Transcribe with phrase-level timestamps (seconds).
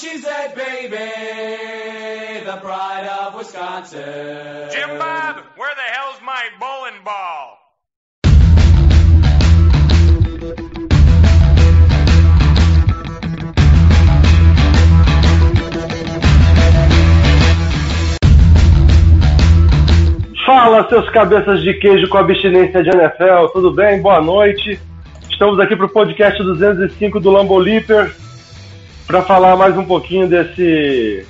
[0.00, 0.96] A cheesehead baby,
[2.46, 4.70] the pride of Wisconsin.
[4.72, 7.58] Jim Bob, where the hell's my bowling ball?
[20.46, 24.00] Fala, seus cabeças de queijo com abstinência de NFL, tudo bem?
[24.00, 24.80] Boa noite.
[25.28, 28.10] Estamos aqui para o podcast 205 do Lambo Leaper
[29.10, 31.26] para falar mais um pouquinho desse,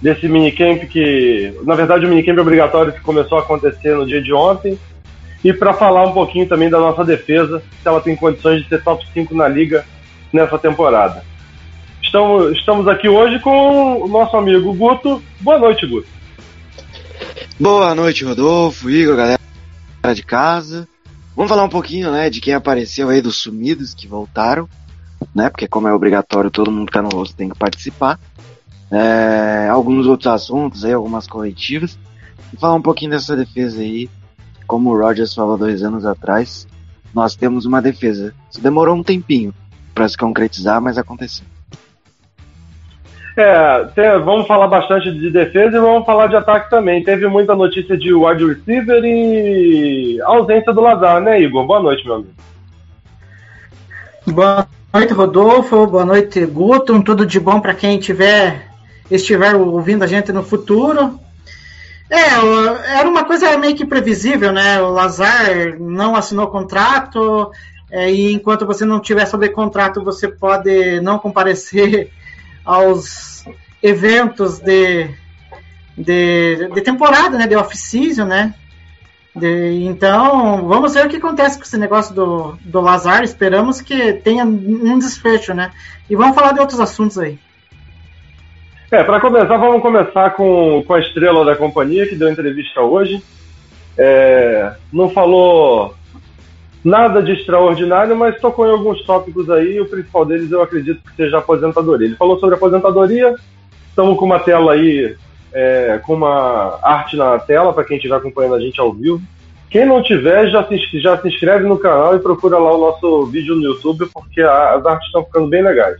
[0.00, 4.32] desse minicamp que, na verdade, o minicamp obrigatório que começou a acontecer no dia de
[4.32, 4.78] ontem
[5.42, 8.80] e para falar um pouquinho também da nossa defesa, se ela tem condições de ser
[8.80, 9.84] top 5 na liga
[10.32, 11.24] nessa temporada.
[12.00, 15.20] Estamos, estamos aqui hoje com o nosso amigo Guto.
[15.40, 16.06] Boa noite, Guto.
[17.58, 19.40] Boa noite, Rodolfo, Igor, galera
[20.14, 20.86] de casa.
[21.34, 24.68] Vamos falar um pouquinho, né, de quem apareceu aí dos sumidos que voltaram,
[25.34, 28.18] né, porque como é obrigatório, todo mundo que tá no rosto tem que participar.
[28.90, 31.98] É, alguns outros assuntos aí, algumas coletivas.
[32.52, 34.08] E falar um pouquinho dessa defesa aí.
[34.66, 36.66] Como o Rogers falou dois anos atrás,
[37.14, 38.34] nós temos uma defesa.
[38.50, 39.54] Isso demorou um tempinho
[39.94, 41.46] para se concretizar, mas aconteceu.
[43.36, 47.04] É, tem- vamos falar bastante de defesa e vamos falar de ataque também.
[47.04, 51.66] Teve muita notícia de wide receiver e ausência do Lazar, né, Igor?
[51.66, 52.30] Boa noite, meu amigo.
[54.26, 55.86] Boa noite, Rodolfo.
[55.86, 57.02] Boa noite, Guto.
[57.02, 58.70] Tudo de bom para quem tiver,
[59.10, 61.20] estiver ouvindo a gente no futuro.
[62.08, 64.80] É, era uma coisa meio que previsível, né?
[64.80, 67.50] O Lazar não assinou contrato,
[67.90, 72.10] é, e enquanto você não tiver sobre contrato, você pode não comparecer
[72.64, 73.44] aos
[73.82, 75.10] eventos de,
[75.94, 77.46] de, de temporada, né?
[77.46, 78.54] De off-season, né?
[79.36, 83.22] De- então, vamos ver o que acontece com esse negócio do, do Lazar.
[83.22, 85.70] Esperamos que tenha um desfecho, né?
[86.08, 87.38] E vamos falar de outros assuntos aí.
[88.90, 93.22] É, para começar, vamos começar com, com a estrela da companhia que deu entrevista hoje.
[93.98, 95.94] É, não falou
[96.84, 99.80] nada de extraordinário, mas tocou em alguns tópicos aí.
[99.80, 102.06] O principal deles eu acredito que seja a aposentadoria.
[102.06, 103.34] Ele falou sobre aposentadoria.
[103.88, 105.16] Estamos com uma tela aí,
[105.58, 109.22] é, com uma arte na tela para quem estiver acompanhando a gente ao vivo.
[109.70, 113.24] Quem não tiver, já se, já se inscreve no canal e procura lá o nosso
[113.26, 115.96] vídeo no YouTube, porque a- as artes estão ficando bem legais.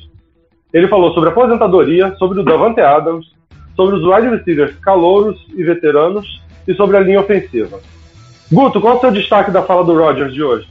[0.75, 3.27] Ele falou sobre aposentadoria, sobre o Davante Adams,
[3.75, 7.81] sobre os wide receivers calouros e veteranos e sobre a linha ofensiva.
[8.53, 10.69] Guto, qual é o seu destaque da fala do Rodgers de hoje?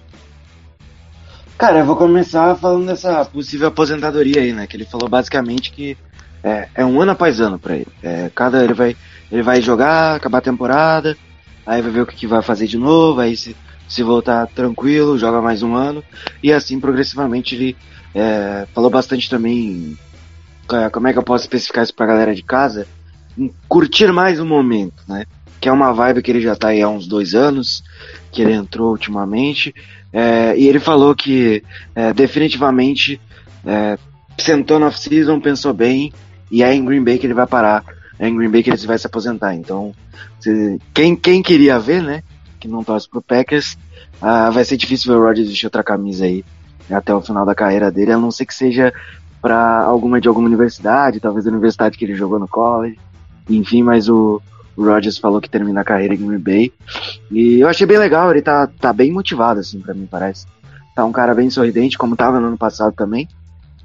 [1.58, 4.68] Cara, eu vou começar falando dessa possível aposentadoria aí, né?
[4.68, 5.98] Que ele falou basicamente que
[6.46, 7.88] é, é um ano após ano pra ele.
[8.04, 8.96] É, cada ele vai
[9.32, 11.18] ele vai jogar, acabar a temporada,
[11.66, 13.56] aí vai ver o que, que vai fazer de novo, aí se,
[13.90, 16.04] se voltar tranquilo, joga mais um ano,
[16.44, 17.76] e assim progressivamente ele
[18.14, 19.98] é, falou bastante também
[20.72, 22.88] é, como é que eu posso especificar isso pra galera de casa,
[23.68, 25.26] curtir mais o momento, né?
[25.60, 27.84] Que é uma vibe que ele já tá aí há uns dois anos,
[28.32, 29.74] que ele entrou ultimamente,
[30.14, 31.64] é, e ele falou que
[31.96, 33.20] é, definitivamente
[33.66, 33.98] é,
[34.38, 36.14] sentou na off-season, pensou bem,
[36.56, 37.84] e é em Green Bay que ele vai parar.
[38.18, 39.54] É em Green Bay que ele vai se aposentar.
[39.56, 39.94] Então,
[40.40, 42.24] se- quem, quem queria ver, né?
[42.60, 43.78] Que não torce pro Packers,
[44.22, 46.44] ah, vai ser difícil ver o Rodgers vestir outra camisa aí
[46.90, 48.94] até o final da carreira dele, a não ser que seja
[49.42, 52.98] para alguma de alguma universidade, talvez a universidade que ele jogou no college.
[53.50, 54.42] Enfim, mas o,
[54.78, 56.74] o Rodgers falou que termina a carreira em Green Bay.
[57.30, 60.46] E eu achei bem legal, ele tá, tá bem motivado, assim, pra mim, parece.
[60.96, 63.28] Tá um cara bem sorridente, como tava no ano passado também.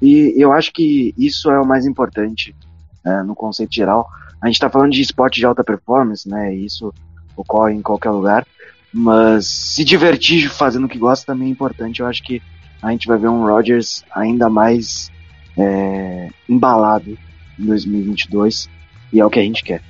[0.01, 2.55] E eu acho que isso é o mais importante
[3.03, 4.07] né, no conceito geral.
[4.41, 6.55] A gente tá falando de esporte de alta performance, né?
[6.55, 6.93] E isso
[7.35, 8.45] ocorre em qualquer lugar.
[8.91, 11.99] Mas se divertir fazendo o que gosta também é importante.
[11.99, 12.41] Eu acho que
[12.81, 15.11] a gente vai ver um Rodgers ainda mais
[15.55, 17.17] é, embalado
[17.59, 18.67] em 2022.
[19.13, 19.81] E é o que a gente quer.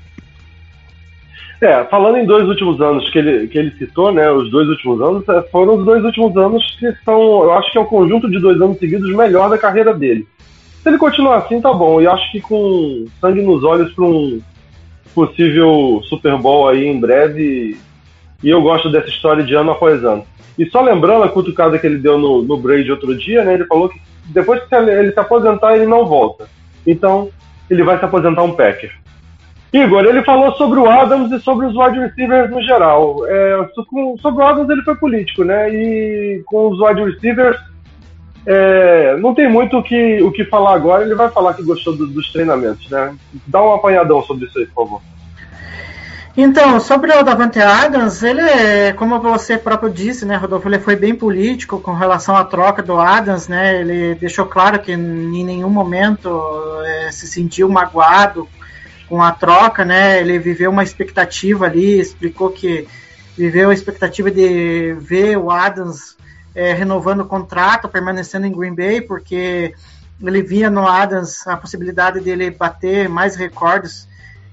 [1.62, 4.32] É, falando em dois últimos anos que ele, que ele citou, né?
[4.32, 7.78] Os dois últimos anos, é, foram os dois últimos anos que são, eu acho que
[7.78, 10.28] é o conjunto de dois anos seguidos melhor da carreira dele.
[10.82, 12.02] Se ele continuar assim, tá bom.
[12.02, 14.42] E acho que com sangue nos olhos para um
[15.14, 17.78] possível Super Bowl aí em breve.
[18.44, 20.26] E eu gosto dessa história de ano após ano.
[20.58, 23.54] E só lembrando a cutucada que ele deu no, no Braid outro dia, né?
[23.54, 26.50] Ele falou que depois que ele se aposentar, ele não volta.
[26.88, 27.30] Então,
[27.70, 29.01] ele vai se aposentar um Packer.
[29.74, 33.26] Igor, ele falou sobre o Adams e sobre os wide receivers no geral.
[33.26, 33.70] É,
[34.22, 35.74] sobre o Adams ele foi político, né?
[35.74, 37.58] E com os wide receivers
[38.46, 41.06] é, não tem muito o que, o que falar agora.
[41.06, 43.16] Ele vai falar que gostou do, dos treinamentos, né?
[43.48, 45.02] Dá um apanhadão sobre isso aí, por favor.
[46.36, 50.96] Então, sobre o Davante Adams, ele, é, como você próprio disse, né, Rodolfo, ele foi
[50.96, 55.70] bem político com relação à troca do Adams, né, ele deixou claro que em nenhum
[55.70, 56.42] momento
[56.86, 58.48] é, se sentiu magoado
[59.12, 62.88] com a troca, né, ele viveu uma expectativa ali, explicou que
[63.38, 66.16] viveu a expectativa de ver o Adams
[66.56, 69.76] é, renovando o contrato, permanecendo em Green Bay, porque
[70.24, 74.08] ele via no Adams a possibilidade dele bater mais recordes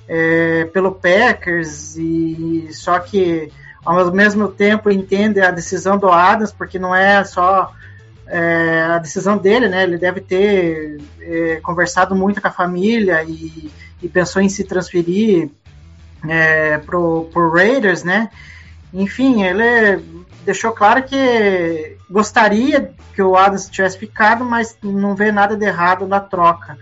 [0.09, 3.53] é, pelo Packers e só que
[3.85, 7.73] ao mesmo tempo entende a decisão do Adams porque não é só
[8.27, 9.85] é, a decisão dele, né?
[9.85, 13.71] Ele deve ter é, conversado muito com a família e,
[14.03, 15.51] e pensou em se transferir
[16.29, 18.31] é, pro, pro Raiders, né?
[18.93, 20.03] Enfim, ele
[20.45, 26.07] deixou claro que gostaria que o Adams tivesse ficado, mas não vê nada de errado
[26.07, 26.79] na troca.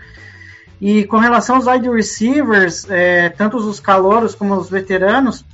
[0.81, 5.45] E com relação aos wide receivers, é, tanto os calouros como os veteranos,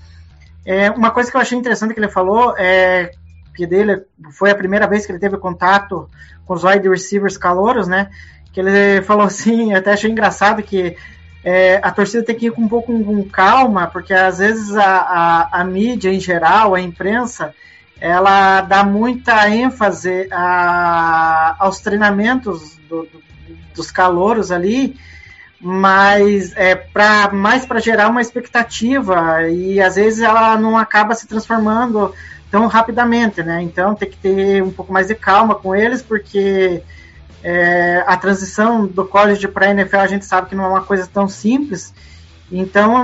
[0.65, 3.12] é, uma coisa que eu achei interessante que ele falou é
[3.55, 6.08] que dele foi a primeira vez que ele teve contato
[6.44, 8.11] com os wide receivers calouros, né?
[8.53, 10.97] Que ele falou assim, até achei engraçado que
[11.44, 14.85] é, a torcida tem que ir com um pouco com calma, porque às vezes a,
[14.85, 17.55] a, a mídia em geral, a imprensa,
[18.00, 23.23] ela dá muita ênfase a, aos treinamentos do, do,
[23.75, 24.97] dos calouros ali,
[25.61, 31.27] mas é para mais para gerar uma expectativa e às vezes ela não acaba se
[31.27, 32.12] transformando
[32.50, 33.62] tão rapidamente, né?
[33.62, 36.83] Então tem que ter um pouco mais de calma com eles porque
[37.43, 40.83] é, a transição do college para a NFL a gente sabe que não é uma
[40.83, 41.93] coisa tão simples.
[42.50, 42.94] Então,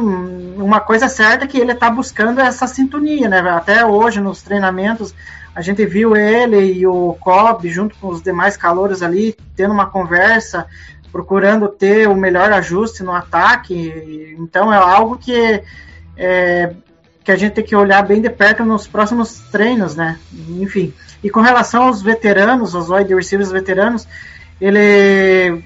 [0.56, 3.40] uma coisa certa é que ele está buscando essa sintonia, né?
[3.40, 5.14] Até hoje nos treinamentos
[5.55, 9.87] a gente viu ele e o Cobb junto com os demais calouros ali tendo uma
[9.87, 10.67] conversa,
[11.11, 14.37] procurando ter o melhor ajuste no ataque.
[14.38, 15.62] Então é algo que,
[16.17, 16.75] é,
[17.28, 20.19] que a gente tem que olhar bem de perto nos próximos treinos, né?
[20.32, 20.94] Enfim.
[21.22, 24.08] E com relação aos veteranos, aos wide receivers veteranos,
[24.58, 25.62] ele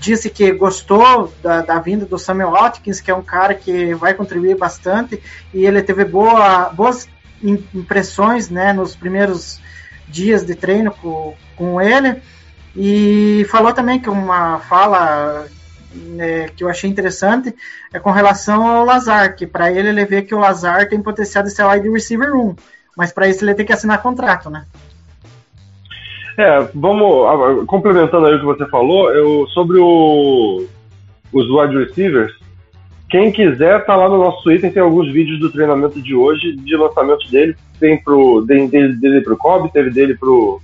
[0.00, 4.12] disse que gostou da, da, vinda do Samuel Watkins, que é um cara que vai
[4.12, 5.22] contribuir bastante,
[5.52, 7.08] e ele teve boa, boas
[7.40, 9.60] impressões né, nos primeiros
[10.08, 12.20] dias de treino com, com ele.
[12.74, 15.46] E falou também que uma fala
[16.18, 17.54] é, que eu achei interessante
[17.92, 21.44] é com relação ao Lazar, que para ele ele vê que o Lazar tem potencial
[21.44, 22.54] de ser wide receiver 1,
[22.96, 24.64] mas para isso ele tem que assinar contrato, né?
[26.36, 30.66] É, vamos complementando aí o que você falou, eu sobre o,
[31.32, 32.32] os wide receivers,
[33.08, 36.76] quem quiser tá lá no nosso Twitter, tem alguns vídeos do treinamento de hoje, de
[36.76, 40.60] lançamento dele, tem pro dele, dele pro Cobb, teve dele pro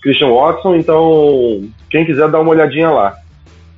[0.00, 3.16] Christian Watson, então quem quiser dar uma olhadinha lá.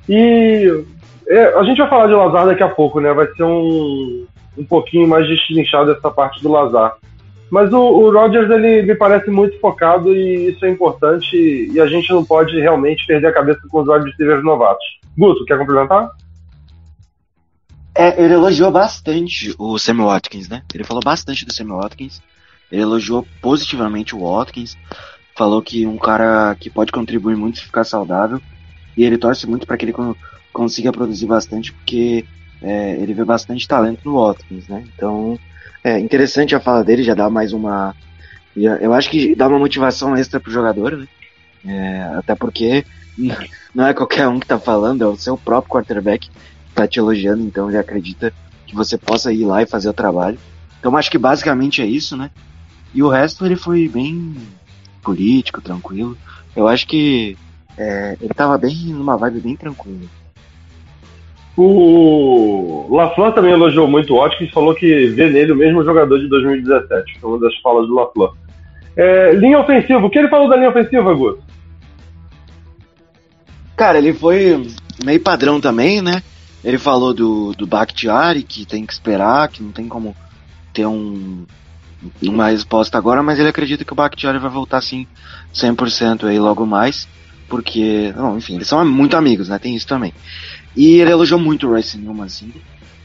[0.09, 0.83] E
[1.27, 3.13] é, a gente vai falar de Lazar daqui a pouco, né?
[3.13, 4.25] Vai ser um,
[4.57, 6.97] um pouquinho mais destrinchado essa parte do Lazar.
[7.51, 11.85] Mas o, o Rodgers ele me parece muito focado e isso é importante e a
[11.85, 14.85] gente não pode realmente perder a cabeça com os wide receivers novatos.
[15.17, 16.09] Guto, quer complementar?
[17.95, 20.63] É, ele elogiou bastante o Samuel Watkins, né?
[20.73, 22.21] Ele falou bastante do Samuel Watkins.
[22.71, 24.77] Ele elogiou positivamente o Watkins
[25.35, 28.41] falou que um cara que pode contribuir muito se ficar saudável.
[28.95, 29.93] E ele torce muito para que ele
[30.51, 32.25] consiga produzir bastante, porque
[32.61, 34.83] é, ele vê bastante talento no Watkins, né?
[34.95, 35.39] Então,
[35.83, 37.95] é interessante a fala dele, já dá mais uma.
[38.55, 41.07] Eu acho que dá uma motivação extra pro jogador, né?
[41.65, 42.85] É, até porque
[43.73, 46.35] não é qualquer um que tá falando, é o seu próprio quarterback que
[46.73, 48.33] tá te elogiando, então ele acredita
[48.65, 50.37] que você possa ir lá e fazer o trabalho.
[50.79, 52.31] Então acho que basicamente é isso, né?
[52.93, 54.35] E o resto ele foi bem
[55.01, 56.17] político, tranquilo.
[56.55, 57.37] Eu acho que
[57.77, 60.07] é, ele tava bem numa vibe bem tranquila.
[61.57, 66.29] O LaFleur também elogiou muito o Watkins, falou que vê nele o mesmo jogador de
[66.29, 67.19] 2017.
[67.19, 68.33] Foi uma das falas do LaFleur.
[68.95, 71.43] É, linha ofensiva, o que ele falou da linha ofensiva, Guto?
[73.75, 74.67] Cara, ele foi
[75.03, 76.23] meio padrão também, né?
[76.63, 80.15] Ele falou do, do Bakhtiari, que tem que esperar, que não tem como
[80.73, 81.45] ter um,
[82.21, 85.07] uma resposta agora, mas ele acredita que o Bakhtiari vai voltar sim
[85.53, 87.07] 100% aí logo mais,
[87.49, 89.57] porque, não, enfim, eles são muito amigos, né?
[89.57, 90.13] Tem isso também.
[90.75, 92.53] E ele elogiou muito o Royce Newman, assim,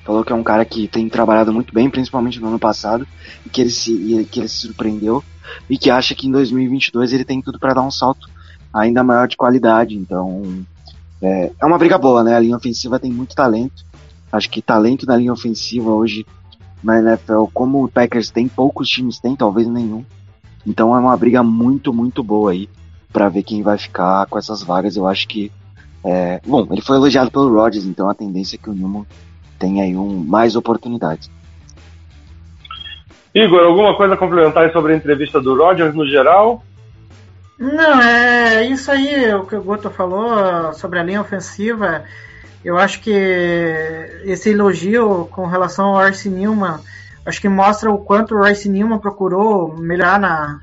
[0.04, 3.06] falou que é um cara que tem trabalhado muito bem, principalmente no ano passado,
[3.44, 5.24] e que ele se, que ele se surpreendeu
[5.68, 8.28] e que acha que em 2022 ele tem tudo para dar um salto
[8.72, 9.96] ainda maior de qualidade.
[9.96, 10.64] Então
[11.22, 12.36] é, é uma briga boa, né?
[12.36, 13.84] A linha ofensiva tem muito talento.
[14.30, 16.26] Acho que talento na linha ofensiva hoje
[16.82, 20.04] na NFL, como o Packers tem, poucos times têm, talvez nenhum.
[20.66, 22.68] Então é uma briga muito, muito boa aí
[23.14, 24.96] para ver quem vai ficar com essas vagas.
[24.96, 25.52] Eu acho que
[26.04, 29.06] é, bom, ele foi elogiado pelo Rodgers, então a tendência é que o Newman
[29.58, 31.30] tenha aí um, mais oportunidades.
[33.32, 36.62] Igor, alguma coisa a complementar sobre a entrevista do Rodgers no geral?
[37.58, 42.04] Não, é isso aí, o que o Guto falou sobre a linha ofensiva.
[42.64, 43.10] Eu acho que
[44.24, 46.80] esse elogio com relação ao Arce Newman,
[47.24, 50.60] acho que mostra o quanto o Arce Newman procurou melhorar na,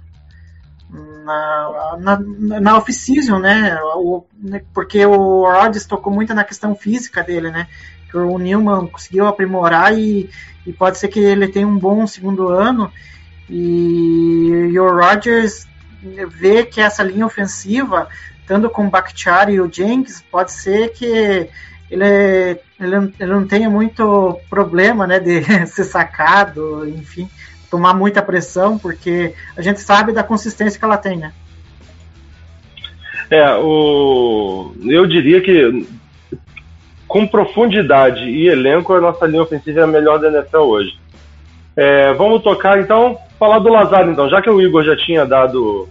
[1.24, 3.80] na, na, na off-season, né?
[3.96, 4.26] O,
[4.74, 7.68] porque o Rodgers tocou muito na questão física dele, né?
[8.10, 10.30] Que o Newman conseguiu aprimorar e,
[10.66, 12.92] e pode ser que ele tenha um bom segundo ano.
[13.50, 15.68] E, e o Rodgers
[16.30, 18.08] vê que essa linha ofensiva,
[18.48, 21.50] tanto com o Bakhtiari e o Jenkins, pode ser que
[21.92, 22.06] ele,
[22.80, 27.30] ele, ele não tenha muito problema né, de ser sacado, enfim,
[27.72, 31.32] tomar muita pressão, porque a gente sabe da consistência que ela tem, né?
[33.30, 34.74] É, o...
[34.86, 35.88] eu diria que
[37.08, 41.00] com profundidade e elenco, a nossa linha ofensiva é a melhor da NFL hoje.
[41.76, 45.88] É, vamos tocar então, falar do Lazar então, já que o Igor já tinha dado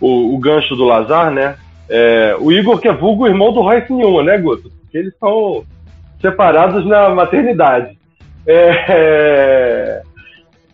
[0.00, 1.56] o, o gancho do Lazar, né?
[1.88, 4.70] É, o Igor que é vulgo irmão do Royce Newman, né, Guto?
[4.80, 5.64] Porque eles são
[6.20, 7.96] separados na maternidade.
[8.46, 10.02] É, é,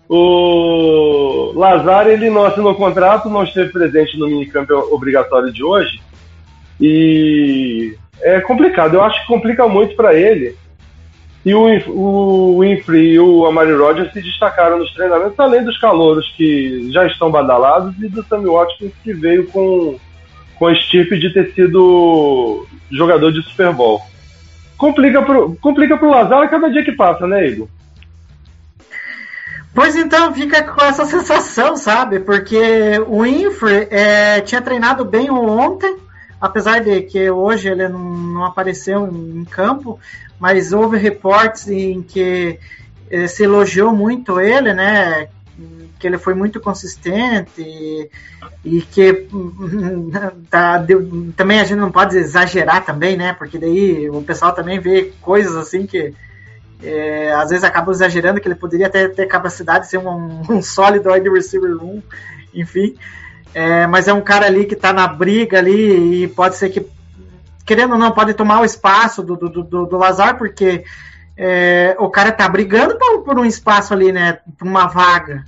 [0.08, 6.00] o Lazar ele não assinou contrato, não esteve presente no minicamp obrigatório de hoje
[6.80, 8.94] e é complicado.
[8.94, 10.56] Eu acho que complica muito para ele.
[11.44, 16.26] E o, o Winfrey e o Amari Rogers se destacaram nos treinamentos, além dos calouros
[16.36, 19.98] que já estão badalados e do Sammy Watkins que veio com,
[20.56, 24.00] com a estirpe de ter sido jogador de Super Bowl.
[24.78, 27.68] Complica pro, complica pro Lazar a cada dia que passa, né, Igor?
[29.74, 32.20] Pois então, fica com essa sensação, sabe?
[32.20, 35.96] Porque o Infre é, tinha treinado bem ontem,
[36.40, 39.98] apesar de que hoje ele não, não apareceu em campo,
[40.38, 42.58] mas houve reportes em que
[43.10, 45.28] eh, se elogiou muito ele, né?
[45.98, 48.10] Que ele foi muito consistente e,
[48.64, 49.26] e que
[50.50, 50.84] tá,
[51.36, 53.32] também a gente não pode exagerar também, né?
[53.32, 56.12] Porque daí o pessoal também vê coisas assim que
[56.84, 60.62] é, às vezes acaba exagerando que ele poderia até ter capacidade de ser um, um
[60.62, 62.02] sólido wide receiver 1,
[62.54, 62.96] enfim.
[63.54, 66.84] É, mas é um cara ali que está na briga ali e pode ser que,
[67.64, 70.84] querendo ou não, pode tomar o espaço do, do, do, do Lazar, porque
[71.36, 74.38] é, o cara está brigando por, por, um espaço ali, né?
[74.58, 75.44] Por uma vaga,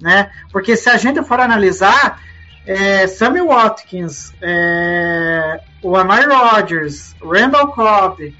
[0.00, 0.30] né?
[0.52, 2.20] Porque se a gente for analisar,
[2.64, 8.34] é, Sammy Watkins, é, o Amari Rodgers, Randall Cobb,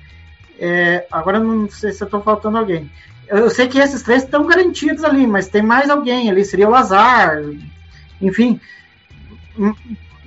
[0.59, 2.91] é, agora não sei se eu tô faltando alguém.
[3.29, 6.71] Eu sei que esses três estão garantidos ali, mas tem mais alguém ali, seria o
[6.71, 7.43] Lazar,
[8.21, 8.61] enfim.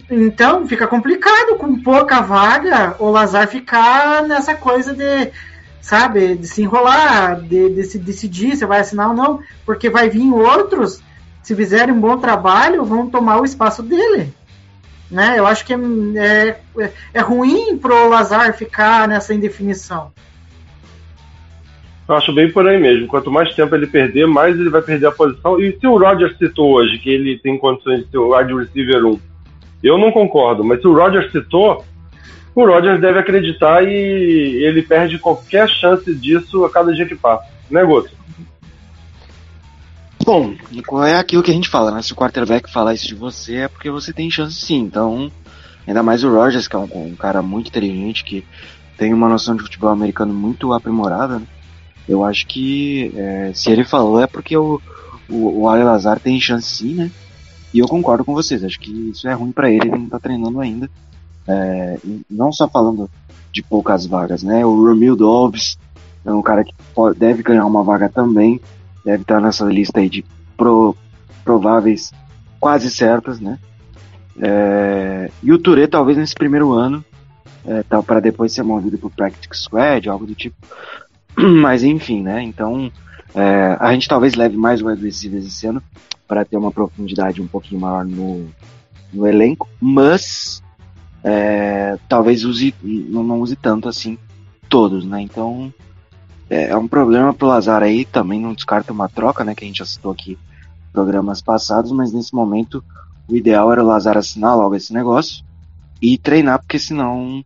[0.10, 5.32] Então fica complicado com pouca vaga o Lazar ficar nessa coisa de,
[5.82, 10.10] sabe, de se enrolar, de, de se decidir se vai assinar ou não, porque vai
[10.10, 11.02] vir outros,
[11.42, 14.32] se fizerem um bom trabalho, vão tomar o espaço dele.
[15.12, 15.38] Né?
[15.38, 20.12] Eu acho que é, é, é ruim pro Lazar ficar nessa indefinição.
[22.08, 23.08] Eu acho bem por aí mesmo.
[23.08, 25.60] Quanto mais tempo ele perder, mais ele vai perder a posição.
[25.60, 29.06] E se o Roger citou hoje que ele tem condições de ser o wide receiver
[29.06, 29.20] 1,
[29.84, 30.64] eu não concordo.
[30.64, 31.86] Mas se o Roger citou,
[32.56, 37.46] o Roger deve acreditar e ele perde qualquer chance disso a cada dia que passa.
[37.70, 37.84] Né?
[40.32, 40.54] Bom,
[41.06, 42.02] é aquilo que a gente fala, né?
[42.02, 44.78] Se o quarterback falar isso de você, é porque você tem chance sim.
[44.78, 45.30] Então,
[45.86, 48.46] ainda mais o Rogers, que é um, um cara muito inteligente, que
[48.98, 51.46] tem uma noção de futebol americano muito aprimorada, né?
[52.08, 54.80] Eu acho que é, se ele falou é porque o,
[55.30, 57.12] o, o Ale Lazar tem chance sim, né?
[57.74, 60.18] E eu concordo com vocês, acho que isso é ruim para ele, ele não tá
[60.18, 60.90] treinando ainda.
[61.46, 61.98] É,
[62.30, 63.10] não só falando
[63.52, 64.66] de poucas vagas, né?
[64.66, 65.78] O Romil Dobbs
[66.24, 68.62] é um cara que pode, deve ganhar uma vaga também
[69.04, 70.96] deve estar nessa lista aí de pro,
[71.44, 72.12] prováveis
[72.60, 73.60] quase certas, né?
[74.40, 77.04] É, e o Touré talvez nesse primeiro ano,
[77.66, 80.56] é, tá, para depois ser movido para o Practice Squad, algo do tipo.
[81.36, 82.42] Mas enfim, né?
[82.42, 82.92] Então
[83.34, 85.82] é, a gente talvez leve mais wide receivers esse ano
[86.28, 88.48] para ter uma profundidade um pouquinho maior no,
[89.12, 90.64] no elenco, mas
[91.24, 94.18] é, talvez use, não, não use tanto assim
[94.70, 95.22] todos, né?
[95.22, 95.74] Então
[96.52, 99.56] é, é um problema pro Lazar aí, também não descarta uma troca, né?
[99.56, 100.38] Que a gente já citou aqui
[100.92, 102.84] programas passados, mas nesse momento
[103.30, 105.46] o ideal era o Lazar assinar logo esse negócio
[106.02, 107.42] e treinar, porque senão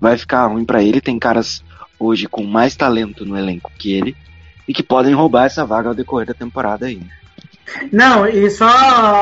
[0.00, 0.98] vai ficar ruim para ele.
[0.98, 1.62] Tem caras
[2.00, 4.16] hoje com mais talento no elenco que ele
[4.66, 7.02] e que podem roubar essa vaga ao decorrer da temporada aí.
[7.92, 8.66] Não, e só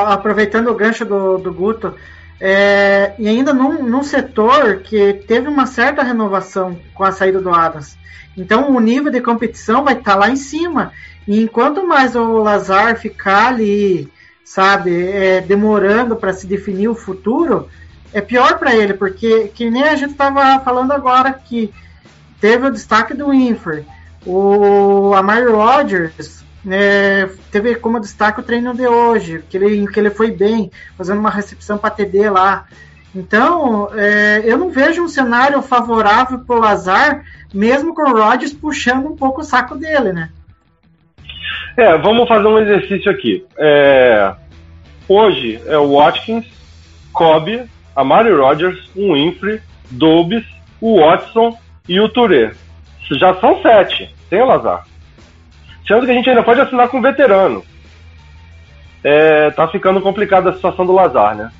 [0.07, 1.93] aproveitando o gancho do, do Guto,
[2.39, 7.49] é, e ainda num, num setor que teve uma certa renovação com a saída do
[7.49, 7.97] Adams.
[8.35, 10.91] Então o nível de competição vai estar tá lá em cima.
[11.27, 14.11] E enquanto mais o Lazar ficar ali,
[14.45, 17.67] sabe, é, demorando para se definir o futuro,
[18.13, 21.73] é pior para ele, porque que nem a gente estava falando agora que
[22.39, 23.85] teve o destaque do Winfrey,
[24.25, 30.09] o Amari Rodgers né, teve como destaque o treino de hoje, que ele, que ele
[30.09, 32.65] foi bem, fazendo uma recepção para TD lá.
[33.15, 38.51] Então, é, eu não vejo um cenário favorável para o Lazar, mesmo com o Rodgers
[38.51, 40.29] puxando um pouco o saco dele, né?
[41.77, 43.45] É, vamos fazer um exercício aqui.
[43.57, 44.33] É,
[45.07, 46.45] hoje é o Watkins,
[47.13, 47.63] Kobe,
[47.95, 50.43] a Mari Rodgers, o Winfrey, Dobbs,
[50.81, 51.57] o Watson
[51.87, 52.51] e o Touré.
[53.09, 54.85] Já são sete, tem o Lazar.
[55.87, 57.63] Sendo que a gente ainda pode assinar com veterano.
[59.03, 61.51] É, tá ficando complicada a situação do Lazar, né?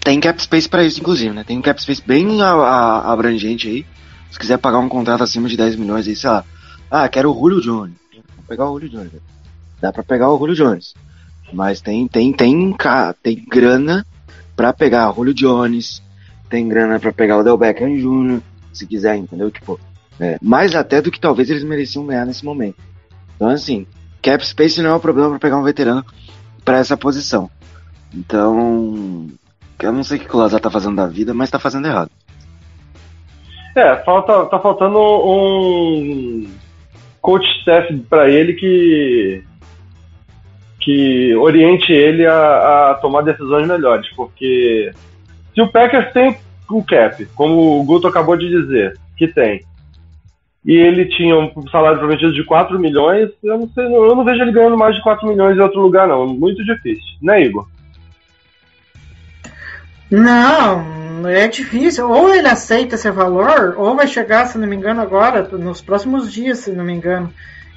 [0.00, 1.44] Tem cap space para isso, inclusive, né?
[1.44, 3.86] Tem cap space bem a, a, abrangente aí.
[4.30, 6.44] Se quiser pagar um contrato acima de 10 milhões aí, sei lá.
[6.90, 7.94] Ah, quero o Julio Jones.
[8.12, 9.12] Vou pegar o Julio Jones.
[9.80, 10.94] Dá pra pegar o Julio Jones.
[11.52, 12.76] Mas tem, tem, tem,
[13.22, 14.04] tem grana
[14.54, 16.02] para pegar o Julio Jones,
[16.50, 18.40] tem grana para pegar o Del Beckham Jr.,
[18.72, 19.50] se quiser, entendeu?
[19.50, 19.78] Tipo,
[20.20, 22.76] é, mais até do que talvez eles mereciam ganhar nesse momento.
[23.36, 23.86] Então, assim,
[24.22, 26.04] cap space não é um problema para pegar um veterano
[26.64, 27.50] para essa posição.
[28.12, 29.28] Então,
[29.82, 32.10] eu não sei o que o Lazar tá fazendo da vida, mas tá fazendo errado.
[33.74, 36.48] É, falta, tá faltando um
[37.20, 39.42] coach staff para ele que
[40.80, 44.92] que oriente ele a, a, tomar decisões melhores, porque
[45.54, 46.36] se o Packers tem
[46.68, 49.64] o cap, como o Guto acabou de dizer, que tem,
[50.64, 54.42] e ele tinha um salário prometido de 4 milhões, eu não, sei, eu não vejo
[54.42, 56.26] ele ganhando mais de 4 milhões em outro lugar, não.
[56.26, 57.66] Muito difícil, né, Igor?
[60.10, 62.08] Não, é difícil.
[62.08, 66.32] Ou ele aceita esse valor, ou vai chegar, se não me engano, agora, nos próximos
[66.32, 67.32] dias, se não me engano.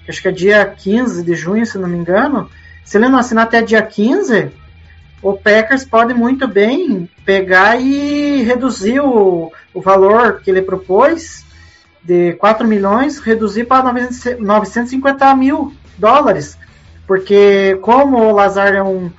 [0.07, 2.49] Acho que é dia 15 de junho, se não me engano
[2.87, 4.49] se ele não assinar até dia 15,
[5.21, 11.45] o Packers pode muito bem pegar e reduzir o, o valor que ele propôs
[12.07, 13.91] de 4 milhões, reduzir para
[14.39, 16.57] 950 mil dólares.
[17.05, 19.11] Porque como o Lazar é um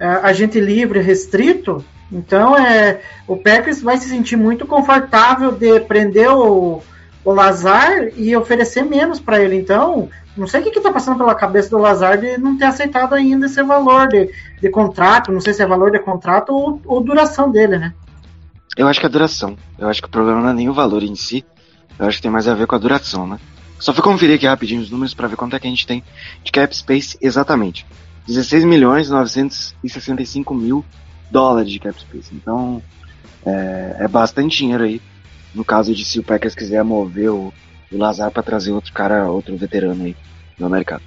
[0.00, 6.28] é, agente livre restrito, então é, o Packers vai se sentir muito confortável de prender
[6.28, 6.82] o,
[7.24, 9.54] o Lazar e oferecer menos para ele.
[9.54, 13.14] Então, não sei o que está passando pela cabeça do Lazar de não ter aceitado
[13.14, 14.28] ainda esse valor de,
[14.60, 15.30] de contrato.
[15.30, 17.94] Não sei se é valor de contrato ou, ou duração dele, né?
[18.76, 19.56] Eu acho que é a duração.
[19.78, 21.44] Eu acho que o problema não é nem o valor em si.
[21.98, 23.38] Eu acho que tem mais a ver com a duração, né?
[23.78, 26.02] Só fui conferir aqui rapidinho os números para ver quanto é que a gente tem
[26.42, 27.86] de cap space exatamente.
[28.26, 30.84] 16 milhões 965 mil
[31.30, 32.34] dólares de cap space.
[32.34, 32.82] Então,
[33.44, 35.00] é, é bastante dinheiro aí.
[35.54, 37.52] No caso de se o Packers quiser mover o,
[37.92, 40.16] o Lazar para trazer outro cara, outro veterano aí
[40.58, 41.02] no mercado.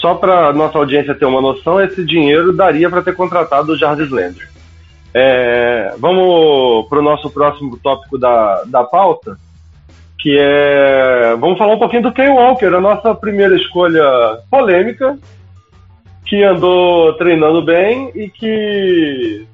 [0.00, 4.10] Só para nossa audiência ter uma noção, esse dinheiro daria para ter contratado o Jarvis
[4.10, 4.48] Landry.
[5.14, 9.38] É, vamos para o nosso próximo tópico da, da pauta,
[10.22, 11.36] que é.
[11.40, 14.04] Vamos falar um pouquinho do Ken Walker, a nossa primeira escolha
[14.48, 15.18] polêmica,
[16.24, 19.44] que andou treinando bem e que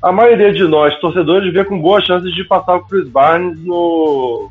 [0.00, 4.48] a maioria de nós, torcedores, vê com boas chances de passar o Chris Barnes no,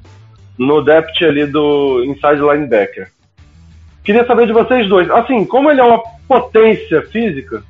[0.57, 3.09] no depth ali do inside linebacker.
[4.03, 5.09] Queria saber de vocês dois.
[5.09, 7.63] Assim, como ele é uma potência física,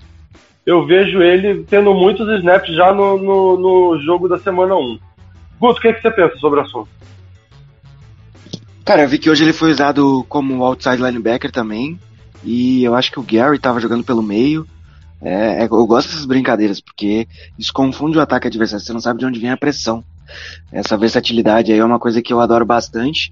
[0.66, 5.00] eu vejo ele tendo muitos snaps já no, no, no jogo da semana 1.
[5.60, 6.90] Guto, o que, é que você pensa sobre o assunto?
[8.84, 12.00] Cara, eu vi que hoje ele foi usado como outside linebacker também.
[12.44, 14.66] E eu acho que o Gary estava jogando pelo meio.
[15.22, 18.84] É, é, eu gosto dessas brincadeiras, porque isso confunde o ataque adversário.
[18.84, 20.04] Você não sabe de onde vem a pressão.
[20.72, 23.32] Essa versatilidade aí é uma coisa que eu adoro bastante.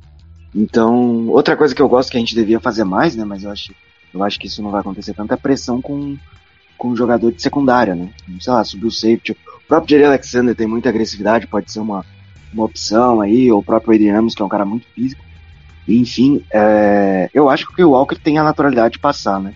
[0.54, 3.26] Então, outra coisa que eu gosto que a gente devia fazer mais, né?
[3.26, 3.74] Mas eu acho,
[4.14, 6.16] eu acho que isso não vai acontecer tanto é pressão com,
[6.78, 8.10] com o jogador de secundária, né?
[8.40, 9.32] Sei lá, subir o safety.
[9.32, 12.06] O próprio Jerry Alexander tem muita agressividade, pode ser uma,
[12.54, 15.24] uma opção aí, ou o próprio Adrian Ramos, que é um cara muito físico.
[15.88, 19.54] Enfim, é, eu acho que o Walker tem a naturalidade de passar, né?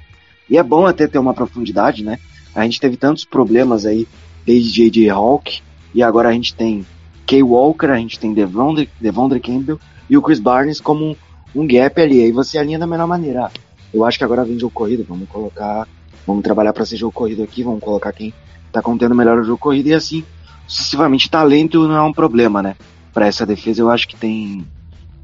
[0.50, 2.20] E é bom até ter uma profundidade, né?
[2.56, 4.08] A gente teve tantos problemas aí
[4.46, 5.10] desde J.J.
[5.10, 5.62] Hawk,
[5.94, 6.86] e agora a gente tem
[7.26, 11.16] Kay Walker, a gente tem Devondre, Devondre Campbell e o Chris Barnes como
[11.56, 12.22] um, gap ali.
[12.22, 13.52] Aí você alinha da melhor maneira.
[13.94, 15.88] Eu acho que agora vem jogo corrido, vamos colocar
[16.26, 18.34] vamos trabalhar para ser jogo corrido aqui, vamos colocar quem
[18.72, 20.24] tá contendo melhor o jogo corrido e assim,
[20.66, 22.76] sucessivamente, talento não é um problema, né?
[23.14, 24.66] Para essa defesa eu acho que tem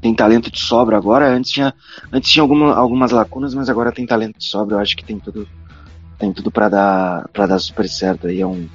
[0.00, 1.28] tem talento de sobra agora.
[1.28, 1.74] Antes tinha,
[2.12, 4.76] antes tinha alguma, algumas lacunas, mas agora tem talento de sobra.
[4.76, 5.46] Eu acho que tem tudo,
[6.18, 8.26] tem tudo para dar, para dar super certo.
[8.26, 8.66] Aí é um,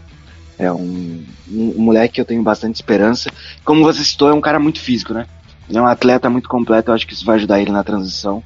[0.57, 3.31] é um, um, moleque que eu tenho bastante esperança.
[3.63, 5.25] Como você citou, é um cara muito físico, né?
[5.71, 6.91] É um atleta muito completo.
[6.91, 8.43] Eu acho que isso vai ajudar ele na transição.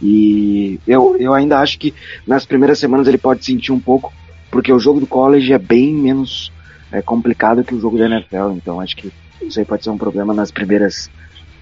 [0.00, 1.94] E eu, eu ainda acho que
[2.26, 4.12] nas primeiras semanas ele pode sentir um pouco,
[4.50, 6.52] porque o jogo do college é bem menos
[6.92, 8.52] é, complicado que o jogo da NFL.
[8.52, 9.12] Então acho que
[9.42, 11.10] isso aí pode ser um problema nas primeiras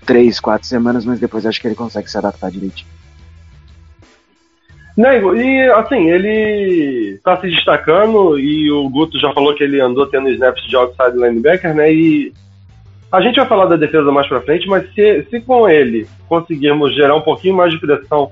[0.07, 2.89] três, quatro semanas, mas depois acho que ele consegue se adaptar direitinho.
[4.97, 10.07] Nego, e assim, ele tá se destacando e o Guto já falou que ele andou
[10.07, 11.93] tendo snaps de outside linebacker, né?
[11.93, 12.33] E
[13.13, 16.95] a gente vai falar da defesa mais pra frente, mas se, se com ele conseguirmos
[16.95, 18.31] gerar um pouquinho mais de pressão,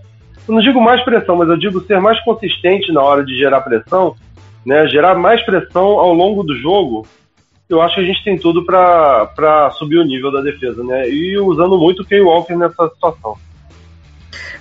[0.49, 3.61] eu não digo mais pressão, mas eu digo ser mais consistente na hora de gerar
[3.61, 4.15] pressão,
[4.65, 4.87] né?
[4.89, 7.07] Gerar mais pressão ao longo do jogo,
[7.69, 11.09] eu acho que a gente tem tudo para subir o nível da defesa, né?
[11.09, 13.37] E usando muito o Kay Walker nessa situação.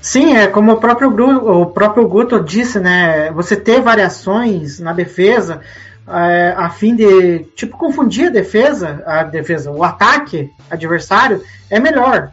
[0.01, 3.31] Sim, é como o próprio, o próprio Guto disse, né?
[3.31, 5.61] Você ter variações na defesa
[6.07, 12.31] é, a fim de tipo confundir a defesa, a defesa, o ataque adversário é melhor,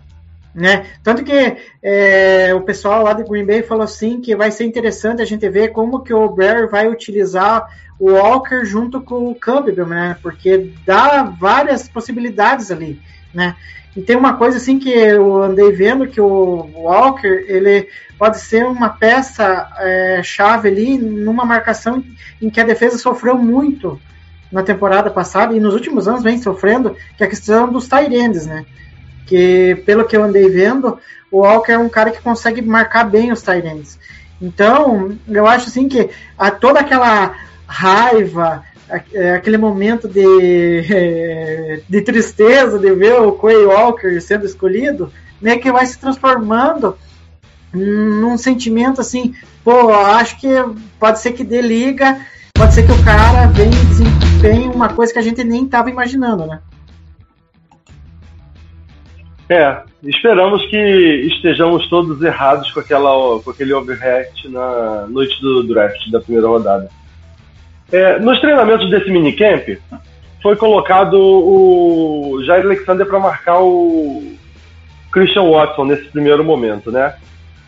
[0.54, 0.86] né?
[1.02, 5.22] Tanto que é, o pessoal lá de Green Bay falou assim que vai ser interessante
[5.22, 9.86] a gente ver como que o Bear vai utilizar o Walker junto com o Campbell,
[9.86, 10.16] né?
[10.22, 13.00] Porque dá várias possibilidades ali,
[13.32, 13.54] né?
[13.94, 18.64] E tem uma coisa assim que eu andei vendo que o Walker ele pode ser
[18.64, 22.02] uma peça é, chave ali numa marcação
[22.40, 24.00] em que a defesa sofreu muito
[24.50, 28.46] na temporada passada e nos últimos anos vem sofrendo, que é a questão dos Tyrands,
[28.46, 28.64] né?
[29.26, 30.98] Que pelo que eu andei vendo,
[31.30, 33.98] o Walker é um cara que consegue marcar bem os Tyrands.
[34.40, 37.34] Então, eu acho assim que a, toda aquela
[37.66, 38.64] raiva,
[39.12, 45.70] é, aquele momento de, de tristeza de ver o Quay Walker sendo escolhido, meio que
[45.70, 46.96] vai se transformando
[47.72, 50.48] num sentimento assim, pô, acho que
[50.98, 52.20] pode ser que dê liga,
[52.54, 55.88] pode ser que o cara venha e desempenhe uma coisa que a gente nem estava
[55.90, 56.60] imaginando, né?
[59.50, 60.76] É, esperamos que
[61.26, 66.88] estejamos todos errados com, aquela, com aquele overreact na noite do draft da primeira rodada.
[67.90, 69.76] É, nos treinamentos desse minicamp,
[70.40, 74.36] foi colocado o Jair Alexander para marcar o
[75.10, 77.16] Christian Watson nesse primeiro momento, né?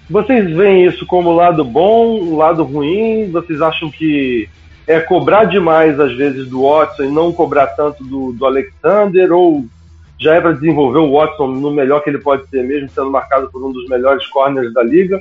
[0.08, 3.28] Vocês veem isso como lado bom, lado ruim?
[3.32, 4.48] Vocês acham que
[4.86, 9.32] é cobrar demais às vezes do Watson e não cobrar tanto do, do Alexander?
[9.32, 9.64] Ou
[10.22, 13.50] já é para desenvolver o Watson no melhor que ele pode ser, mesmo sendo marcado
[13.50, 15.20] por um dos melhores corners da liga?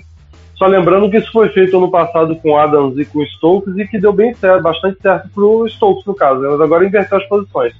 [0.55, 3.99] Só lembrando que isso foi feito ano passado com Adams e com Stokes e que
[3.99, 6.49] deu bem certo, bastante certo pro Stokes no caso, né?
[6.49, 7.73] mas agora inverteu as posições.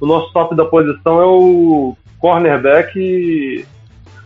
[0.00, 3.64] O nosso top da posição é o cornerback e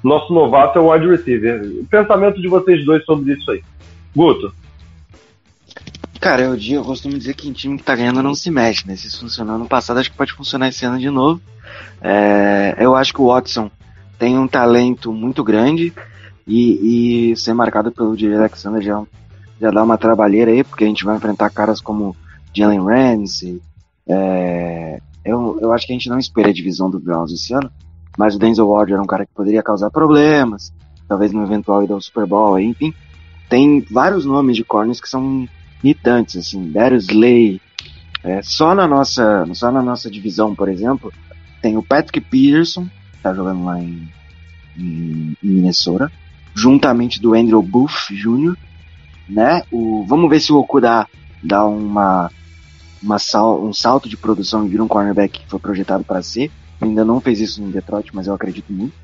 [0.03, 1.61] nosso novato é o wide receiver.
[1.83, 3.63] O pensamento de vocês dois sobre isso aí.
[4.17, 4.53] Guto.
[6.21, 8.97] Cara, eu, eu costumo dizer que em time que tá ganhando não se mexe, né?
[8.97, 11.41] Se isso funcionou ano passado, acho que pode funcionar esse ano de novo.
[12.01, 13.71] É, eu acho que o Watson
[14.19, 15.93] tem um talento muito grande.
[16.47, 19.03] E, e ser marcado pelo Jerry Alexander já,
[19.61, 22.17] já dá uma trabalheira aí, porque a gente vai enfrentar caras como
[22.55, 23.61] Jalen Ramsey.
[24.09, 27.71] É, eu, eu acho que a gente não espera a divisão do Browns esse ano,
[28.17, 30.73] mas o Denzel Ward era um cara que poderia causar problemas,
[31.07, 32.95] talvez no eventual ida ao Super Bowl, enfim.
[33.51, 35.47] Tem vários nomes de corners que são
[35.83, 37.61] irritantes, assim, Darius Slay.
[38.25, 41.13] É, só, na nossa, só na nossa divisão, por exemplo,
[41.63, 44.09] tem o Patrick Peterson, que tá jogando lá em,
[44.77, 46.11] em, em Minnesota
[46.59, 48.57] juntamente do Andrew Booth Jr.,
[49.29, 49.63] né?
[49.71, 51.07] O, vamos ver se o Okuda
[51.43, 52.31] dá uma,
[53.03, 56.51] uma sal, um salto de produção e vira um cornerback que foi projetado para ser.
[56.81, 58.95] Ainda não fez isso no Detroit, mas eu acredito muito.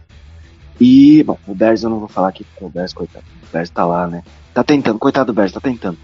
[0.81, 3.71] E, bom, o Bears eu não vou falar aqui, porque o Bears, coitado, o Bears
[3.71, 4.25] tá lá, né?
[4.53, 5.99] Tá tentando, coitado do Bears, tá tentando.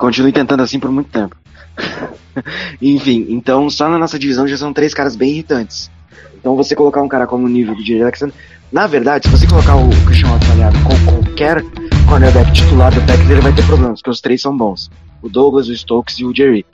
[0.00, 1.36] Continue tentando assim por muito tempo.
[2.80, 5.90] Enfim, então só na nossa divisão já são três caras bem irritantes.
[6.34, 8.34] Então você colocar um cara como o nível do Jerry Alexander,
[8.72, 11.62] na verdade, se você colocar o Christian Watson aliado com qualquer
[12.08, 14.90] cornerback titular do Packers, ele vai ter problemas, porque os três são bons.
[15.20, 16.64] O Douglas, o Stokes e o Jerry.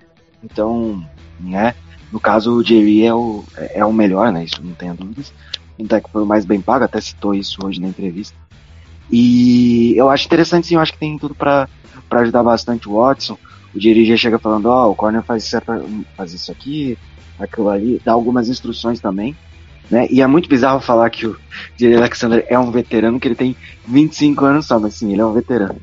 [0.45, 1.05] Então,
[1.41, 1.75] né,
[2.13, 5.33] no caso o Jerry é o, é o melhor, né, isso não tenha dúvidas.
[5.77, 8.37] Um o mais bem pago, até citou isso hoje na entrevista.
[9.11, 11.69] E eu acho interessante sim, eu acho que tem tudo para
[12.11, 13.39] ajudar bastante o Watson.
[13.75, 15.73] O já chega falando, ó, oh, o corner faz, certo,
[16.17, 16.97] faz isso aqui,
[17.39, 19.37] aquilo ali, dá algumas instruções também.
[19.91, 20.09] Né?
[20.11, 21.37] E é muito bizarro falar que o
[21.77, 23.55] Jerry Alexander é um veterano, que ele tem
[23.87, 25.77] 25 anos só, mas sim, ele é um veterano.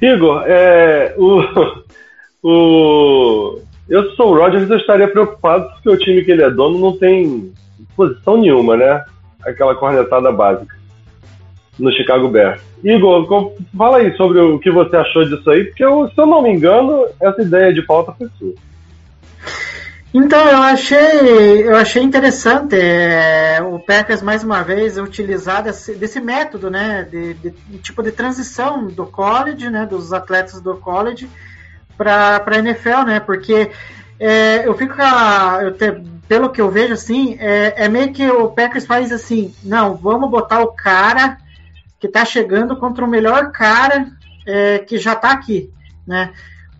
[0.00, 1.42] Igor, é, o,
[2.42, 6.78] o, eu sou o Rodgers, eu estaria preocupado porque o time que ele é dono
[6.78, 7.52] não tem
[7.94, 9.04] posição nenhuma, né?
[9.44, 10.77] Aquela cornetada básica
[11.78, 12.60] no Chicago Bears.
[12.82, 16.42] Igor, fala aí sobre o que você achou disso aí, porque eu, se eu não
[16.42, 18.54] me engano, essa ideia de pauta foi sua.
[20.12, 26.18] Então, eu achei, eu achei interessante é, o Packers, mais uma vez, utilizar desse, desse
[26.18, 31.28] método, né, de, de- tipo de transição do college, né, dos atletas do college
[31.96, 33.70] para a NFL, né, porque
[34.18, 38.26] é, eu fico, a- eu te- pelo que eu vejo, assim, é, é meio que
[38.30, 41.36] o Packers faz assim, não, vamos botar o cara
[41.98, 44.08] que tá chegando contra o melhor cara
[44.46, 45.70] é, que já tá aqui,
[46.06, 46.32] né,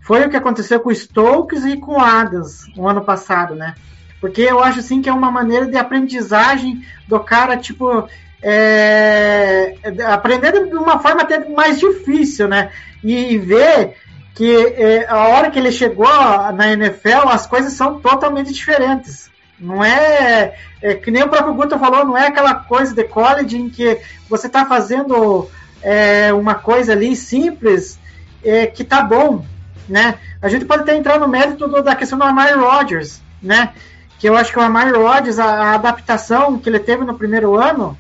[0.09, 3.75] foi o que aconteceu com o Stokes e com o Adams no ano passado, né?
[4.23, 8.09] Porque eu acho assim que é uma maneira de aprendizagem do cara, tipo,
[8.43, 9.75] é,
[10.07, 12.71] aprender de uma forma até mais difícil, né?
[13.05, 13.97] E ver
[14.35, 16.09] que é, a hora que ele chegou
[16.55, 19.31] na NFL, as coisas são totalmente diferentes.
[19.61, 23.57] Não é, é que nem o próprio Guto falou, não é aquela coisa de college
[23.57, 25.49] em que você está fazendo
[25.83, 27.99] é, uma coisa ali simples
[28.45, 29.45] é, que tá bom,
[29.89, 30.15] né?
[30.41, 33.71] A gente pode até entrar no mérito do- da questão do Amari Rodgers, né?
[34.19, 37.57] Que eu acho que o Amari Rodgers, a, a adaptação que ele teve no primeiro
[37.57, 37.97] ano,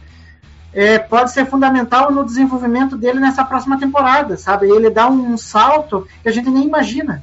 [0.73, 4.69] é, pode ser fundamental no desenvolvimento dele nessa próxima temporada, sabe?
[4.71, 7.23] Ele dá um, salto que a gente nem imagina,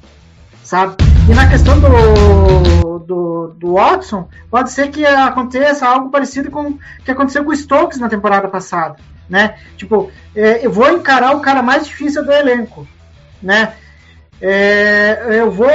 [0.65, 0.95] sabe?
[1.29, 6.79] E na questão do, do, do Watson, pode ser que aconteça algo parecido com o
[7.05, 8.97] que aconteceu com o Stokes na temporada passada,
[9.29, 9.55] né?
[9.77, 12.87] Tipo, é, eu vou encarar o cara mais difícil do elenco,
[13.41, 13.73] né?
[14.41, 15.69] É, eu vou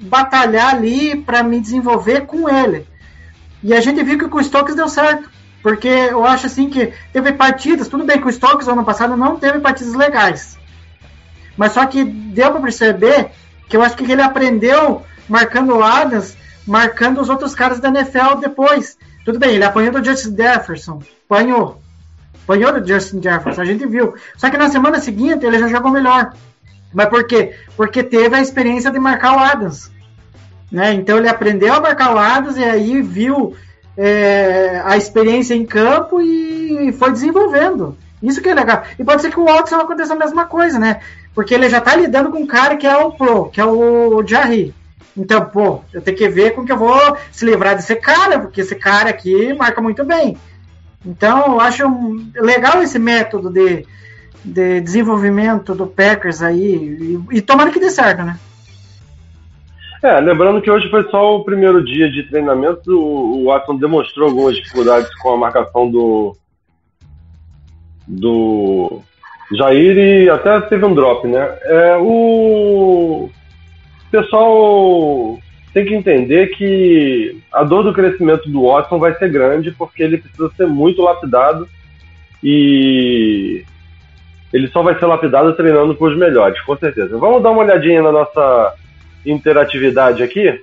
[0.00, 2.86] batalhar ali para me desenvolver com ele.
[3.62, 5.30] E a gente viu que com o Stokes deu certo.
[5.62, 9.36] Porque eu acho assim que teve partidas, tudo bem que o Stokes ano passado não
[9.36, 10.58] teve partidas legais.
[11.54, 13.30] Mas só que deu para perceber
[13.70, 18.40] que eu acho que ele aprendeu marcando o Adams, marcando os outros caras da NFL
[18.40, 18.98] depois.
[19.24, 21.80] Tudo bem, ele apanhou do Justin Jefferson, apanhou.
[22.42, 24.14] Apanhou do Justin Jefferson, a gente viu.
[24.36, 26.34] Só que na semana seguinte ele já jogou melhor.
[26.92, 27.54] Mas por quê?
[27.76, 29.88] Porque teve a experiência de marcar o Adams.
[30.70, 30.92] Né?
[30.94, 33.54] Então ele aprendeu a marcar o Adams e aí viu
[33.96, 37.96] é, a experiência em campo e foi desenvolvendo.
[38.20, 38.82] Isso que é legal.
[38.98, 41.00] E pode ser que o Watson aconteça a mesma coisa, né?
[41.34, 44.24] Porque ele já está lidando com um cara que é o Pro, que é o
[44.26, 44.74] Jarry.
[45.16, 48.60] Então, pô, eu tenho que ver como que eu vou se livrar desse cara, porque
[48.60, 50.36] esse cara aqui marca muito bem.
[51.04, 51.84] Então, eu acho
[52.34, 53.86] legal esse método de,
[54.44, 57.20] de desenvolvimento do Packers aí.
[57.30, 58.38] E, e tomara que dê certo, né?
[60.02, 64.56] É, lembrando que hoje foi só o primeiro dia de treinamento, o Watson demonstrou algumas
[64.56, 66.36] dificuldades com a marcação do
[68.08, 69.02] do
[69.52, 71.56] Jair e até teve um drop, né?
[71.64, 73.28] É, o
[74.10, 75.38] pessoal
[75.72, 80.18] tem que entender que a dor do crescimento do Watson vai ser grande porque ele
[80.18, 81.68] precisa ser muito lapidado
[82.42, 83.64] e
[84.52, 87.16] ele só vai ser lapidado treinando com os melhores, com certeza.
[87.18, 88.74] Vamos dar uma olhadinha na nossa
[89.24, 90.60] interatividade aqui.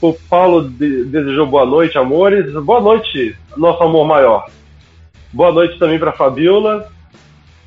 [0.00, 2.50] O Paulo de- desejou boa noite, amores.
[2.52, 4.46] Boa noite, nosso amor maior.
[5.32, 6.88] Boa noite também para Fabiola.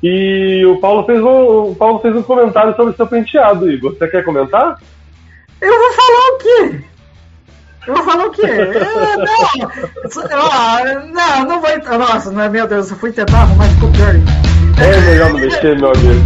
[0.06, 3.94] E o Paulo fez um, o Paulo fez um comentário sobre seu penteado, Igor.
[3.94, 4.78] Você quer comentar?
[5.62, 6.80] Eu vou falar o quê?
[7.86, 8.42] Eu vou falar o quê?
[10.30, 11.78] É, não, não, não vai.
[11.78, 14.14] Nossa, não, meu Deus, eu fui tentar arrumar ficou pior.
[14.78, 16.20] É melhor não mexer, meu amigo.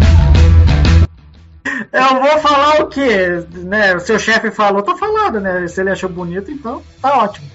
[1.93, 3.45] Eu vou falar o quê?
[3.55, 5.69] Né, o seu chefe falou, tá falado, né?
[5.69, 7.47] Se ele achou bonito, então tá ótimo.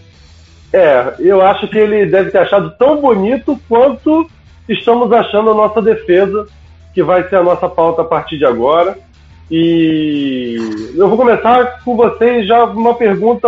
[0.71, 4.25] É, eu acho que ele deve ter achado tão bonito quanto
[4.67, 6.47] estamos achando a nossa defesa,
[6.93, 8.97] que vai ser a nossa pauta a partir de agora.
[9.49, 13.47] E eu vou começar com vocês já uma pergunta: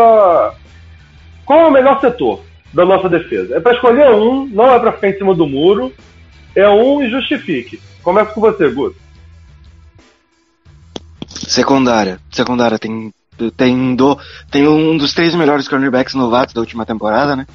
[1.45, 2.41] qual é o melhor setor
[2.73, 3.55] da nossa defesa?
[3.55, 5.93] É para escolher um, não é para ficar em cima do muro.
[6.55, 7.81] É um e justifique.
[8.01, 8.95] Começa com você, Guto.
[11.27, 12.19] Secundária.
[12.31, 13.11] Secundária tem,
[13.57, 14.17] tem, do,
[14.49, 17.45] tem um dos três melhores cornerbacks novatos da última temporada, né?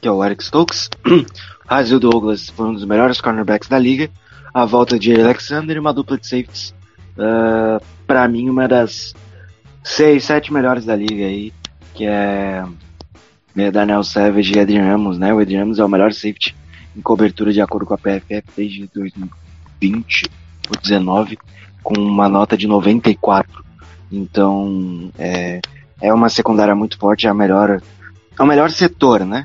[0.00, 0.88] Que é o Eric Stokes.
[1.66, 4.10] Razil Douglas foi um dos melhores cornerbacks da liga.
[4.52, 6.74] A volta de Alexander e uma dupla de safeties.
[7.16, 9.14] Uh, pra mim, uma das
[9.82, 11.52] seis, sete melhores da liga aí.
[11.94, 12.64] Que é,
[13.56, 15.34] é Daniel Savage e Adrian Ramos, né?
[15.34, 16.54] O Adrian Ramos é o melhor safety
[16.96, 20.30] em cobertura de acordo com a PFF desde 2020
[20.70, 21.38] ou 19
[21.82, 23.64] com uma nota de 94.
[24.10, 25.60] Então, é,
[26.00, 27.80] é uma secundária muito forte, é a melhor,
[28.38, 29.44] é o melhor setor, né?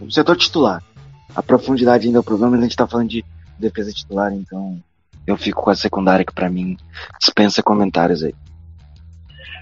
[0.00, 0.82] O setor titular.
[1.34, 3.24] A profundidade ainda é o problema, mas a gente tá falando de
[3.58, 4.78] defesa titular, então
[5.26, 6.76] eu fico com a secundária que pra mim
[7.18, 8.34] dispensa comentários aí.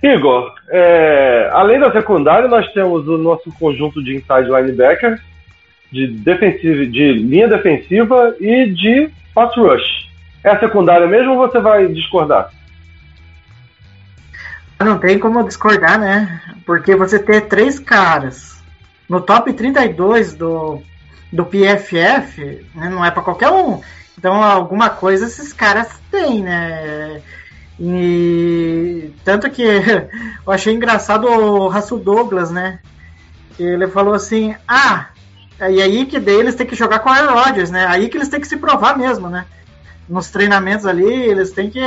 [0.02, 5.18] Igor, é, além da secundária, nós temos o nosso conjunto de inside linebacker,
[5.90, 10.10] de, defensiva, de linha defensiva e de pass rush.
[10.42, 12.50] É a secundária mesmo ou você vai discordar?
[14.78, 16.42] Não tem como discordar, né?
[16.66, 18.53] Porque você ter três caras
[19.08, 20.80] no top 32 do,
[21.32, 22.88] do PFF, né?
[22.88, 23.80] não é para qualquer um.
[24.16, 27.20] Então, alguma coisa esses caras têm, né?
[27.78, 29.62] E tanto que
[30.46, 32.78] eu achei engraçado o Russell Douglas, né?
[33.58, 35.08] Ele falou assim: ah,
[35.60, 37.86] e aí que daí eles têm que jogar com Aaron Rodgers, né?
[37.86, 39.44] Aí que eles têm que se provar mesmo, né?
[40.08, 41.80] Nos treinamentos ali, eles têm que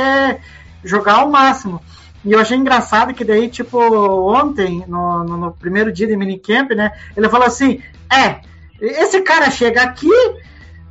[0.84, 1.80] jogar ao máximo.
[2.28, 6.74] E eu achei engraçado que daí, tipo, ontem, no, no, no primeiro dia de minicamp,
[6.74, 6.92] né?
[7.16, 7.80] Ele falou assim:
[8.12, 8.40] é,
[8.78, 10.12] esse cara chega aqui,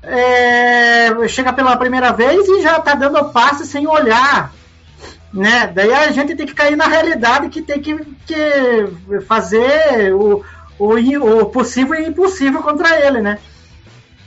[0.01, 4.51] é, chega pela primeira vez e já tá dando passe sem olhar.
[5.31, 5.71] Né?
[5.75, 7.95] Daí a gente tem que cair na realidade que tem que,
[8.25, 10.43] que fazer o,
[10.79, 13.37] o, o possível e impossível contra ele, né?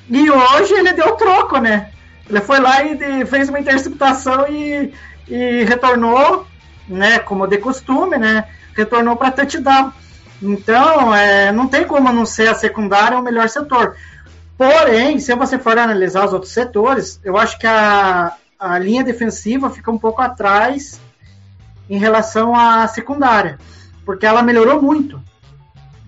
[0.09, 1.90] E hoje ele deu troco, né?
[2.29, 4.94] Ele foi lá e fez uma interceptação e,
[5.27, 6.46] e retornou,
[6.90, 7.18] né?
[7.20, 8.46] Como de costume, né?
[8.74, 9.92] Retornou para touchdown.
[10.42, 13.96] Então, é, não tem como não ser a secundária o melhor setor.
[14.57, 19.70] Porém, se você for analisar os outros setores, eu acho que a, a linha defensiva
[19.70, 21.00] fica um pouco atrás
[21.88, 23.59] em relação à secundária,
[24.05, 25.20] porque ela melhorou muito.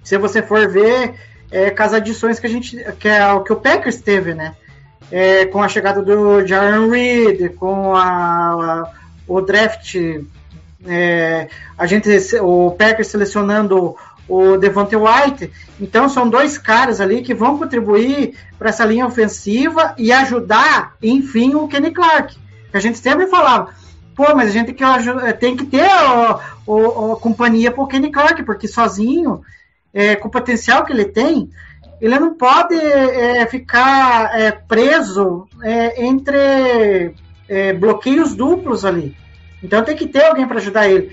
[0.04, 1.14] Se você for ver
[1.50, 4.54] é, com as adições que a gente, que é o que o Packers teve, né?
[5.10, 8.92] É, com a chegada do Jaron Reed, com a, a
[9.26, 9.94] o draft,
[10.86, 12.08] é, a gente,
[12.40, 13.96] o Packers selecionando
[14.28, 15.52] o Devontae White.
[15.80, 21.54] Então são dois caras ali que vão contribuir para essa linha ofensiva e ajudar, enfim,
[21.54, 22.36] o Kenny Clark.
[22.72, 23.70] A gente sempre falava,
[24.14, 24.74] pô, mas a gente
[25.38, 26.40] tem que, ter a
[27.20, 29.42] companhia para o Kenny Clark, porque sozinho,
[29.92, 31.50] é, com o potencial que ele tem,
[32.00, 37.14] ele não pode é, ficar é, preso é, entre
[37.48, 39.16] é, bloqueios duplos ali.
[39.62, 41.10] Então tem que ter alguém para ajudar ele.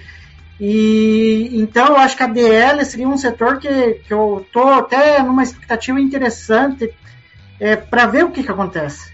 [0.60, 5.22] E então eu acho que a DL seria um setor que, que eu tô até
[5.24, 6.94] numa expectativa interessante
[7.60, 9.14] é, para ver o que, que acontece.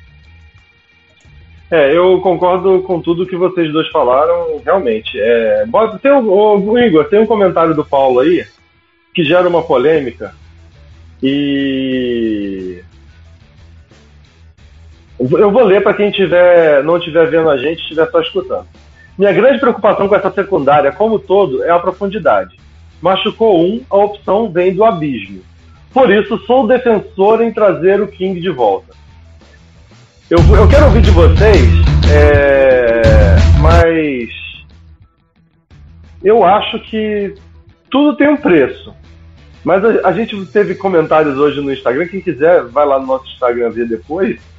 [1.69, 5.19] É, eu concordo com tudo que vocês dois falaram, realmente.
[5.19, 5.65] É,
[6.01, 8.45] tem o, o, Igor, tem um comentário do Paulo aí
[9.13, 10.33] que gera uma polêmica
[11.23, 12.83] e
[15.19, 18.67] eu vou ler para quem tiver, não estiver vendo a gente, estiver só escutando.
[19.17, 22.57] Minha grande preocupação com essa secundária, como todo, é a profundidade.
[23.01, 25.41] Machucou um, a opção vem do abismo.
[25.93, 28.93] Por isso, sou defensor em trazer o King de volta.
[30.29, 31.69] Eu, eu quero ouvir de vocês,
[32.11, 34.29] é, mas
[36.23, 37.35] eu acho que
[37.89, 38.93] tudo tem um preço.
[39.63, 42.07] Mas a, a, gente teve comentários hoje no Instagram.
[42.07, 44.39] Quem quiser, vai lá no nosso Instagram ver depois.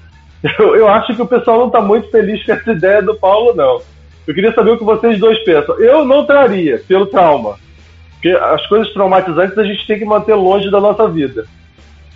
[0.59, 3.55] Eu, eu acho que o pessoal não está muito feliz com essa ideia do Paulo,
[3.55, 3.81] não.
[4.26, 5.78] Eu queria saber o que vocês dois pensam.
[5.78, 7.58] Eu não traria, pelo trauma.
[8.12, 11.46] Porque as coisas traumatizantes a gente tem que manter longe da nossa vida.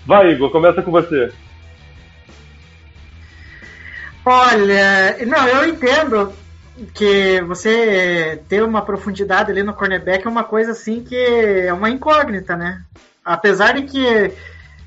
[0.04, 1.30] Vai, Igor, começa com você.
[4.24, 6.32] Olha, não, eu entendo
[6.94, 11.90] que você ter uma profundidade ali no cornerback é uma coisa assim que é uma
[11.90, 12.82] incógnita, né?
[13.24, 14.32] Apesar de que,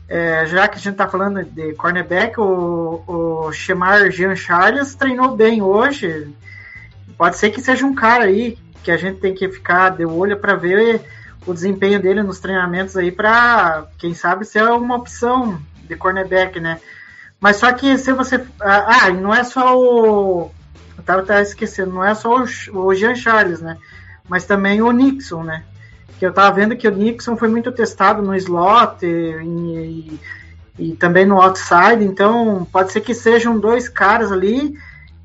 [0.09, 5.35] é, já que a gente tá falando de cornerback, o, o Shemar Jean Charles treinou
[5.35, 6.27] bem hoje,
[7.17, 10.37] pode ser que seja um cara aí que a gente tem que ficar de olho
[10.37, 11.01] para ver
[11.45, 16.79] o desempenho dele nos treinamentos aí para quem sabe ser uma opção de cornerback, né?
[17.39, 20.51] Mas só que se você ah, não é só o
[20.97, 23.77] eu tava até esquecendo, não é só o, o Jean Charles, né?
[24.27, 25.63] Mas também o Nixon, né?
[26.17, 30.19] Que eu tava vendo que o Nixon foi muito testado no slot e, e,
[30.79, 34.77] e também no outside, então pode ser que sejam dois caras ali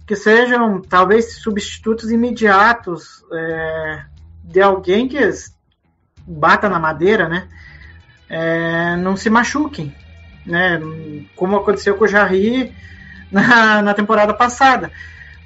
[0.09, 4.05] que sejam talvez substitutos imediatos é,
[4.43, 5.19] de alguém que
[6.27, 7.47] bata na madeira, né?
[8.27, 9.95] É, não se machuquem,
[10.47, 10.81] né?
[11.37, 12.75] Como aconteceu com o Jarry
[13.31, 14.91] na, na temporada passada.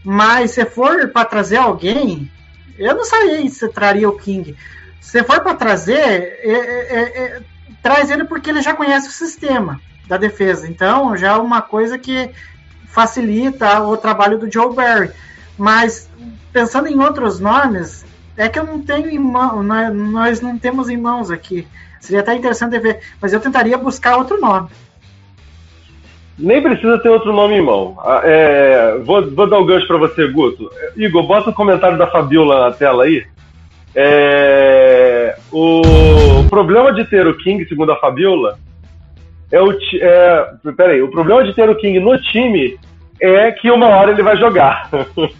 [0.04, 2.30] Mas se for para trazer alguém,
[2.78, 4.56] eu não sei se traria o King.
[5.00, 7.42] Se for para trazer, é, é, é,
[7.82, 10.68] traz ele porque ele já conhece o sistema da defesa.
[10.68, 12.30] Então já é uma coisa que
[12.92, 15.10] facilita o trabalho do Joe Barry.
[15.58, 16.08] Mas
[16.52, 18.04] pensando em outros nomes,
[18.36, 21.66] é que eu não tenho em mão, nós não temos em mãos aqui.
[22.00, 24.68] Seria até interessante ver, mas eu tentaria buscar outro nome.
[26.38, 27.96] nem precisa ter outro nome em mão.
[28.00, 30.70] Ah, é, vou, vou dar o gancho para você, Guto.
[30.96, 33.24] Igor, bota o comentário da Fabiola na tela aí.
[33.94, 35.82] É, o
[36.50, 38.58] problema de ter o King, segundo a Fabiola,
[39.52, 39.70] é o.
[40.00, 42.78] É, peraí, o problema de ter o King no time
[43.20, 44.88] é que uma hora ele vai jogar.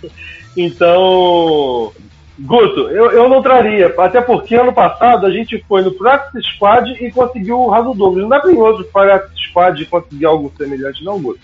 [0.57, 1.91] então,
[2.39, 6.91] Guto, eu, eu não traria, até porque ano passado a gente foi no Practice Squad
[6.91, 8.23] e conseguiu o Raso Douglas.
[8.23, 11.41] Não dá pra ir outro Practice Squad e conseguir algo semelhante, não, Guto?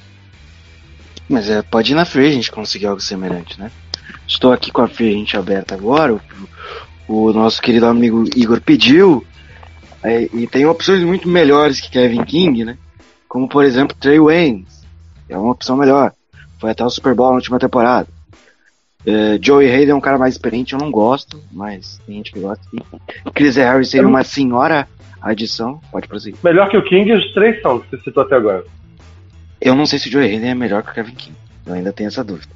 [1.28, 3.70] Mas é, pode ir na Free Agent conseguir algo semelhante, né?
[4.26, 6.14] Estou aqui com a Free Agent aberta agora.
[7.08, 9.24] O, o nosso querido amigo Igor pediu.
[10.02, 12.78] É, e tem opções muito melhores que Kevin King, né?
[13.28, 14.86] Como, por exemplo, Trey Waynes.
[15.28, 16.12] É uma opção melhor.
[16.58, 18.08] Foi até o Super Bowl na última temporada.
[19.06, 22.40] É, Joey Hayden é um cara mais experiente, eu não gosto, mas tem gente que
[22.40, 22.62] gosta.
[22.70, 22.78] sim.
[23.32, 24.88] Chris Harris seria uma senhora
[25.20, 25.80] adição.
[25.90, 26.38] Pode prosseguir.
[26.42, 28.64] Melhor que o King, os três são, que você citou até agora.
[29.60, 31.36] Eu não sei se o Joe Hayden é melhor que o Kevin King.
[31.66, 32.52] Eu ainda tenho essa dúvida.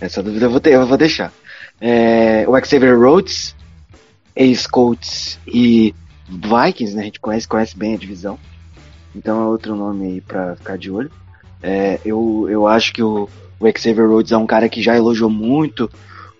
[0.00, 1.32] Essa dúvida eu vou, ter, eu vou deixar.
[1.80, 3.54] É, o Xavier Rhodes,
[4.34, 5.94] ex-Colts e
[6.28, 7.02] Vikings, né?
[7.02, 8.38] A gente conhece, conhece bem a divisão.
[9.14, 11.10] Então é outro nome aí pra ficar de olho.
[11.62, 13.28] É, eu, eu acho que o,
[13.60, 15.90] o Xavier Rhodes é um cara que já elogiou muito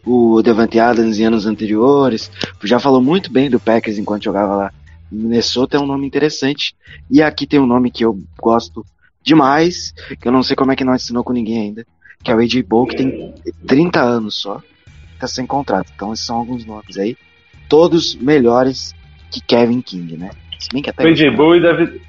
[0.04, 2.30] o Devante Adams em anos anteriores.
[2.64, 4.72] Já falou muito bem do Packers enquanto jogava lá.
[5.10, 6.74] Minnesota é um nome interessante.
[7.10, 8.84] E aqui tem um nome que eu gosto
[9.22, 11.86] demais, que eu não sei como é que não assinou com ninguém ainda,
[12.22, 13.34] que é o AJ Bow, que tem
[13.66, 14.60] 30 anos só,
[15.18, 15.92] tá sem contrato.
[15.94, 17.16] Então esses são alguns nomes aí,
[17.68, 18.94] todos melhores
[19.32, 20.30] que Kevin King, né?
[20.58, 22.00] Se bem que até O AJ Bowie deve.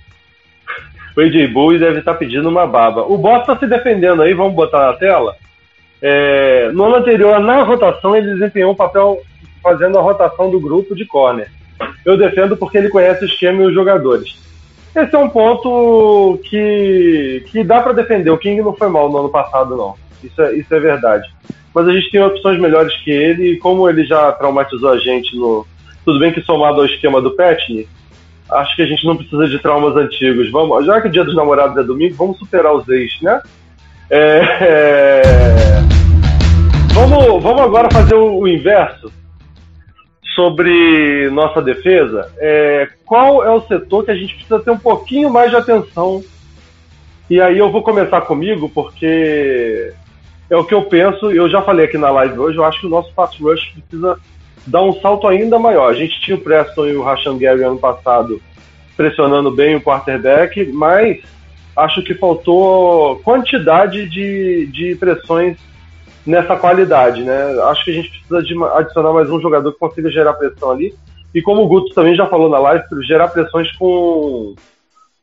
[1.16, 3.04] O AJ Bowie deve estar pedindo uma baba.
[3.04, 5.36] O Boss está se defendendo aí, vamos botar na tela.
[6.02, 9.22] É, no ano anterior, na rotação, ele desempenhou um papel
[9.62, 11.50] fazendo a rotação do grupo de corner.
[12.06, 14.36] Eu defendo porque ele conhece o esquema e os jogadores.
[14.96, 18.30] Esse é um ponto que, que dá para defender.
[18.30, 19.96] O King não foi mal no ano passado, não.
[20.24, 21.28] Isso é, isso é verdade.
[21.74, 25.36] Mas a gente tem opções melhores que ele, e como ele já traumatizou a gente
[25.36, 25.66] no.
[26.06, 27.88] Tudo bem que somado ao esquema do Petney,
[28.50, 30.52] acho que a gente não precisa de traumas antigos.
[30.52, 33.42] Vamos, já que o dia dos namorados é domingo, vamos superar os ex, né?
[34.10, 35.22] É, é,
[36.94, 39.12] Vamos, vamos agora fazer o, o inverso
[40.36, 42.32] sobre nossa defesa.
[42.38, 46.24] É, qual é o setor que a gente precisa ter um pouquinho mais de atenção?
[47.28, 49.92] E aí eu vou começar comigo, porque
[50.52, 52.86] é o que eu penso, eu já falei aqui na live hoje, eu acho que
[52.86, 54.20] o nosso pass rush precisa
[54.66, 55.92] dar um salto ainda maior.
[55.92, 58.42] A gente tinha o Preston e o Rashan Gary ano passado
[58.96, 61.20] pressionando bem o quarterback, mas
[61.76, 65.58] acho que faltou quantidade de, de pressões
[66.26, 67.60] nessa qualidade, né?
[67.64, 70.94] Acho que a gente precisa de adicionar mais um jogador que consiga gerar pressão ali.
[71.34, 74.56] E como o Guto também já falou na live, gerar pressões com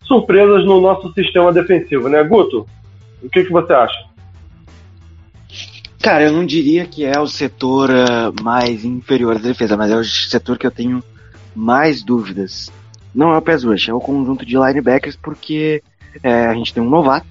[0.03, 2.67] surpresas no nosso sistema defensivo, né, Guto?
[3.23, 4.10] O que, que você acha?
[6.03, 9.97] Cara, eu não diria que é o setor ah, mais inferior da defesa, mas é
[9.97, 11.05] o setor que eu tenho
[11.55, 12.73] mais dúvidas.
[13.15, 15.83] Não é o pass rush, é o conjunto de linebackers, porque
[16.23, 17.27] é, a gente tem um novato,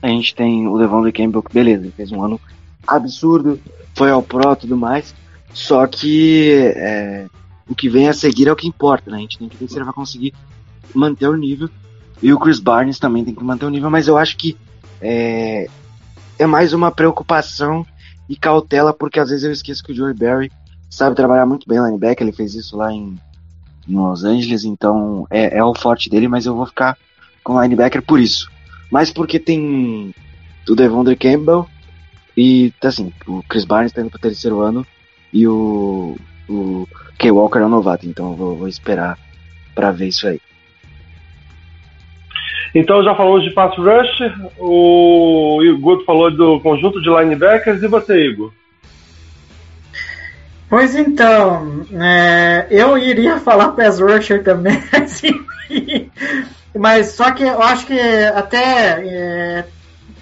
[0.00, 2.40] a gente tem o Devon Campbell, que beleza, ele fez um ano
[2.86, 3.60] absurdo,
[3.94, 5.14] foi ao pro e tudo mais,
[5.52, 7.26] só que é,
[7.68, 9.18] o que vem a seguir é o que importa, né?
[9.18, 10.32] A gente tem que ver se ele vai conseguir
[10.94, 11.68] manter o nível,
[12.22, 14.56] e o Chris Barnes também tem que manter o nível, mas eu acho que
[15.02, 15.68] é,
[16.38, 17.84] é mais uma preocupação
[18.28, 20.50] e cautela, porque às vezes eu esqueço que o Joey Barry
[20.90, 23.18] sabe trabalhar muito bem linebacker, ele fez isso lá em,
[23.88, 26.96] em Los Angeles, então é, é o forte dele, mas eu vou ficar
[27.42, 28.50] com linebacker por isso.
[28.90, 30.14] Mas porque tem
[30.68, 31.66] o Devondre Campbell
[32.36, 34.86] e, assim, o Chris Barnes tá indo pro terceiro ano
[35.32, 36.16] e o,
[36.48, 36.86] o
[37.18, 39.18] Kay Walker é um novato, então eu vou, vou esperar
[39.74, 40.40] pra ver isso aí.
[42.74, 48.28] Então já falamos de pass rush, o Guto falou do conjunto de linebackers e você,
[48.28, 48.52] Igor?
[50.68, 54.82] Pois então, é, eu iria falar pass rusher também,
[56.76, 57.98] mas só que eu acho que
[58.34, 59.64] até é,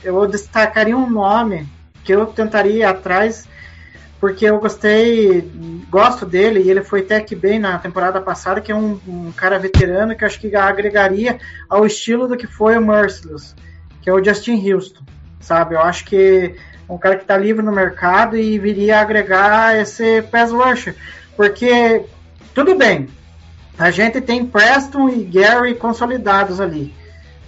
[0.02, 1.66] eu destacaria um nome
[2.04, 3.48] que eu tentaria ir atrás,
[4.24, 5.52] porque eu gostei,
[5.90, 9.30] gosto dele e ele foi até que bem na temporada passada, que é um, um
[9.32, 13.54] cara veterano que acho que agregaria ao estilo do que foi o Merciless,
[14.00, 15.04] que é o Justin Houston,
[15.40, 15.74] sabe?
[15.74, 16.54] Eu acho que
[16.88, 20.96] um cara que está livre no mercado e viria agregar esse pass rusher.
[21.36, 22.06] Porque,
[22.54, 23.10] tudo bem,
[23.78, 26.94] a gente tem Preston e Gary consolidados ali.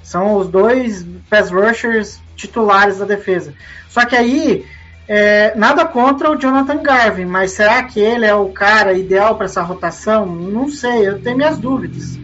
[0.03, 3.55] São os dois pass rushers titulares da defesa.
[3.89, 4.67] Só que aí,
[5.09, 9.47] é, nada contra o Jonathan Garvin, mas será que ele é o cara ideal para
[9.47, 10.27] essa rotação?
[10.27, 12.19] Não sei, eu tenho minhas dúvidas.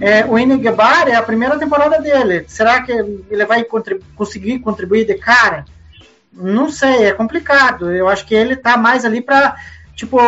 [0.00, 2.44] É, o Inigbar é a primeira temporada dele.
[2.46, 3.64] Será que ele vai
[4.14, 5.64] conseguir contribuir de cara?
[6.32, 7.90] Não sei, é complicado.
[7.90, 9.56] Eu acho que ele tá mais ali para
[9.94, 10.18] tipo,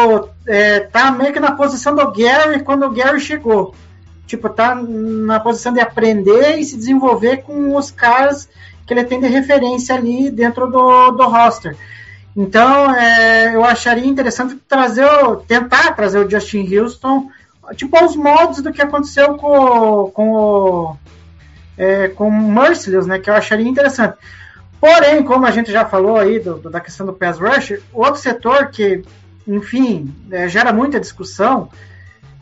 [0.47, 3.75] é, tá meio que na posição do Gary quando o Gary chegou.
[4.27, 8.49] Tipo, tá na posição de aprender e se desenvolver com os caras
[8.87, 11.77] que ele tem de referência ali dentro do, do roster.
[12.37, 15.09] Então, é, eu acharia interessante trazer,
[15.49, 17.31] tentar trazer o Justin Houston,
[17.75, 20.97] tipo, aos modos do que aconteceu com, com o
[21.77, 24.17] é, com Merciless, né, que eu acharia interessante.
[24.81, 28.21] Porém, como a gente já falou aí do, do, da questão do pass rush, outro
[28.21, 29.03] setor que,
[29.47, 31.69] enfim, é, gera muita discussão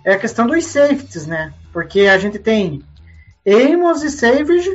[0.04, 1.52] é a questão dos safeties, né?
[1.72, 2.82] Porque a gente tem
[3.46, 4.70] Amos e Savage,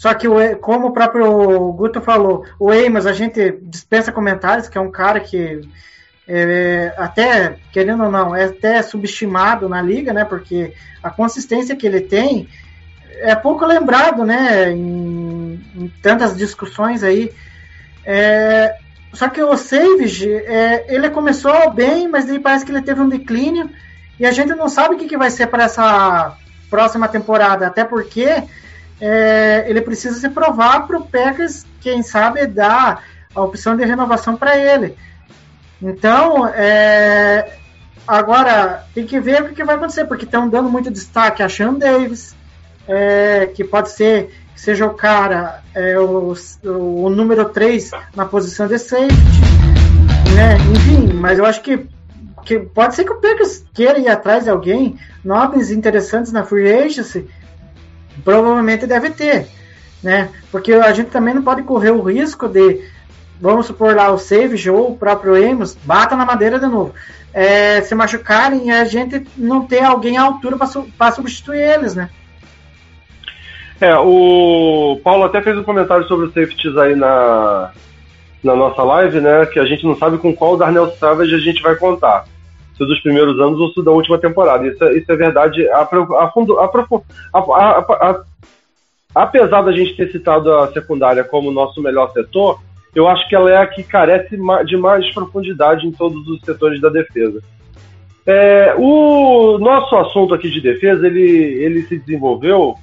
[0.00, 0.26] só que,
[0.62, 5.20] como o próprio Guto falou, o Amos a gente dispensa comentários, que é um cara
[5.20, 5.60] que
[6.26, 10.24] é, até, querendo ou não, é até subestimado na liga, né?
[10.24, 10.72] Porque
[11.02, 12.48] a consistência que ele tem
[13.18, 14.72] é pouco lembrado, né?
[14.72, 17.30] Em, em tantas discussões aí.
[18.02, 18.74] É,
[19.12, 23.08] só que o Savage, é, ele começou bem, mas aí parece que ele teve um
[23.10, 23.68] declínio
[24.18, 26.38] e a gente não sabe o que, que vai ser para essa
[26.70, 28.42] próxima temporada, até porque
[29.00, 33.02] é, ele precisa se provar para o Packers, quem sabe, dar
[33.34, 34.96] a opção de renovação para ele.
[35.82, 37.56] Então, é,
[38.06, 41.74] agora tem que ver o que, vai acontecer, porque estão dando muito destaque a Sean
[41.74, 42.36] Davis,
[42.86, 46.34] é, que pode ser que seja o cara, é, o,
[46.64, 49.14] o número 3 na posição de safety,
[50.34, 50.58] né?
[50.74, 51.86] Enfim, mas eu acho que,
[52.44, 56.70] que pode ser que o Packers queira ir atrás de alguém, nomes interessantes na free
[56.70, 57.26] agency,
[58.24, 59.46] provavelmente deve ter,
[60.02, 60.30] né?
[60.50, 62.80] Porque a gente também não pode correr o risco de,
[63.40, 66.94] vamos supor lá, o Savage ou o próprio Amos, bata na madeira de novo,
[67.32, 70.56] é, se machucarem e a gente não ter alguém à altura
[70.98, 72.10] para substituir eles, né?
[73.80, 77.70] É, o Paulo até fez um comentário sobre os safeties aí na,
[78.44, 79.46] na nossa live, né?
[79.46, 82.26] Que a gente não sabe com qual Darnell Savage a gente vai contar.
[82.86, 84.66] Dos primeiros anos ou se da última temporada.
[84.66, 85.68] Isso, é, isso é verdade.
[89.14, 92.60] Apesar da gente ter citado a secundária como nosso melhor setor,
[92.94, 96.80] eu acho que ela é a que carece de mais profundidade em todos os setores
[96.80, 97.42] da defesa.
[98.26, 102.74] É, o nosso assunto aqui de defesa, ele, ele se desenvolveu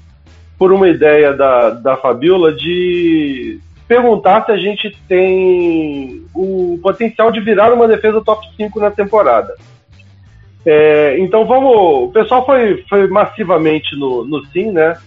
[0.57, 7.39] por uma ideia da, da Fabiola de perguntar se a gente tem o potencial de
[7.39, 9.55] virar uma defesa top 5 na temporada.
[10.69, 12.09] É, então vamos.
[12.09, 14.97] O pessoal foi, foi massivamente no, no sim, né?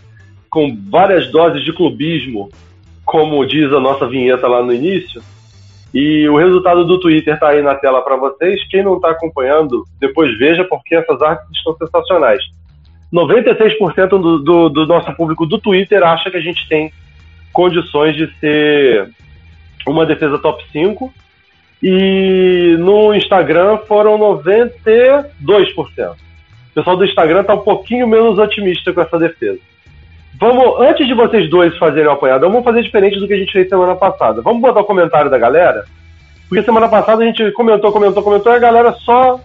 [0.48, 2.48] Com várias doses de clubismo,
[3.04, 5.22] como diz a nossa vinheta lá no início.
[5.92, 8.66] E o resultado do Twitter está aí na tela para vocês.
[8.70, 12.42] Quem não está acompanhando, depois veja, porque essas artes estão sensacionais.
[13.12, 16.90] 96% do, do, do nosso público do Twitter acha que a gente tem
[17.52, 19.10] condições de ser
[19.86, 21.12] uma defesa top 5.
[21.82, 26.12] E no Instagram foram 92%.
[26.12, 29.58] O pessoal do Instagram está um pouquinho menos otimista com essa defesa.
[30.38, 33.52] Vamos, antes de vocês dois fazerem o apanhado, vamos fazer diferente do que a gente
[33.52, 34.40] fez semana passada.
[34.40, 35.84] Vamos botar o comentário da galera?
[36.48, 39.40] Porque semana passada a gente comentou, comentou, comentou, e a galera só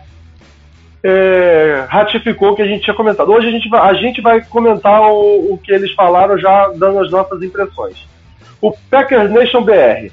[1.03, 3.31] é, ratificou o que a gente tinha comentado.
[3.31, 6.99] Hoje a gente vai, a gente vai comentar o, o que eles falaram, já dando
[6.99, 8.07] as nossas impressões.
[8.59, 10.11] O Packers Nation BR,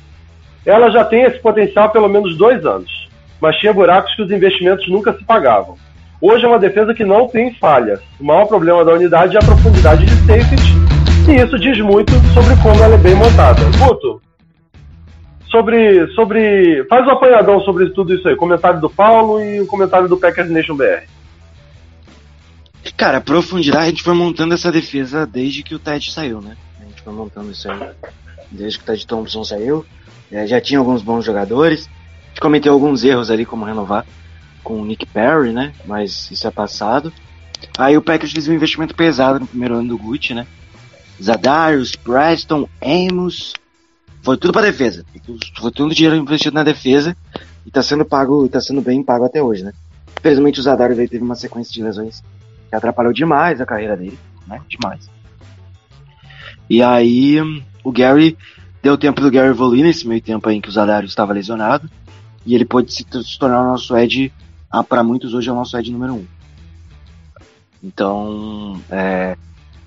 [0.64, 3.08] ela já tem esse potencial há pelo menos dois anos,
[3.40, 5.76] mas tinha buracos que os investimentos nunca se pagavam.
[6.20, 8.00] Hoje é uma defesa que não tem falhas.
[8.20, 10.72] O maior problema da unidade é a profundidade de safety,
[11.28, 13.60] e isso diz muito sobre como ela é bem montada.
[13.78, 14.22] Guto,
[15.52, 16.84] sobre, sobre.
[16.88, 18.34] Faz um apanhadão sobre tudo isso aí.
[18.34, 21.04] Comentário do Paulo e o comentário do Packers Nation BR.
[22.96, 26.56] Cara, a profundidade, a gente foi montando essa defesa desde que o Ted saiu, né?
[26.80, 27.90] A gente foi montando isso aí
[28.50, 29.84] desde que o Ted Thompson saiu.
[30.32, 31.88] É, já tinha alguns bons jogadores.
[32.24, 34.06] A gente cometeu alguns erros ali, como renovar
[34.64, 35.72] com o Nick Perry, né?
[35.84, 37.12] Mas isso é passado.
[37.76, 40.46] Aí o Packers fez um investimento pesado no primeiro ano do Gucci, né?
[41.22, 43.52] Zadarius, Preston, Amos,
[44.22, 45.04] foi tudo para defesa.
[45.60, 47.16] Foi todo o dinheiro investido na defesa
[47.64, 49.72] e está sendo pago, está sendo bem pago até hoje, né?
[50.18, 52.22] Infelizmente o Zadário teve uma sequência de lesões
[52.68, 54.60] que atrapalhou demais a carreira dele, né?
[54.68, 55.10] Demais.
[56.70, 57.38] E aí
[57.84, 58.38] o Gary
[58.82, 61.88] deu tempo do Gary evoluir nesse meio tempo aí em que o Zadário estava lesionado
[62.44, 64.32] e ele pôde se, se tornar o nosso Ed,
[64.70, 66.26] ah, para muitos hoje é o nosso Ed número um.
[67.82, 69.36] Então, é,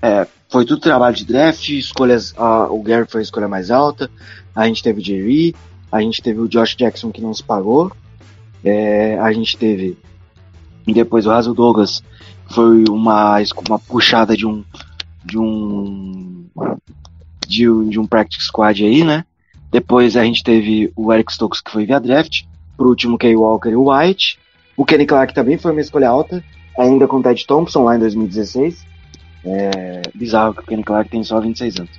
[0.01, 2.33] é, foi tudo trabalho de draft, escolhas.
[2.69, 4.09] O Gary foi a escolha mais alta.
[4.55, 5.55] A gente teve o Jerry,
[5.91, 7.91] a gente teve o Josh Jackson que não se pagou.
[8.63, 9.97] É, a gente teve
[10.87, 12.03] depois o Hazel Douglas
[12.49, 13.37] foi uma,
[13.67, 14.63] uma puxada de um
[15.23, 16.45] de um
[17.47, 19.25] de um, de um practice squad aí, né?
[19.71, 22.43] Depois a gente teve o Eric Stokes que foi via draft,
[22.77, 24.39] por último Kay Walker e o White.
[24.77, 26.43] O Kenny Clark também foi uma escolha alta,
[26.77, 28.85] ainda com o Ted Thompson lá em 2016.
[29.45, 31.91] É bizarro que o Kenny Clark tem só 26 anos.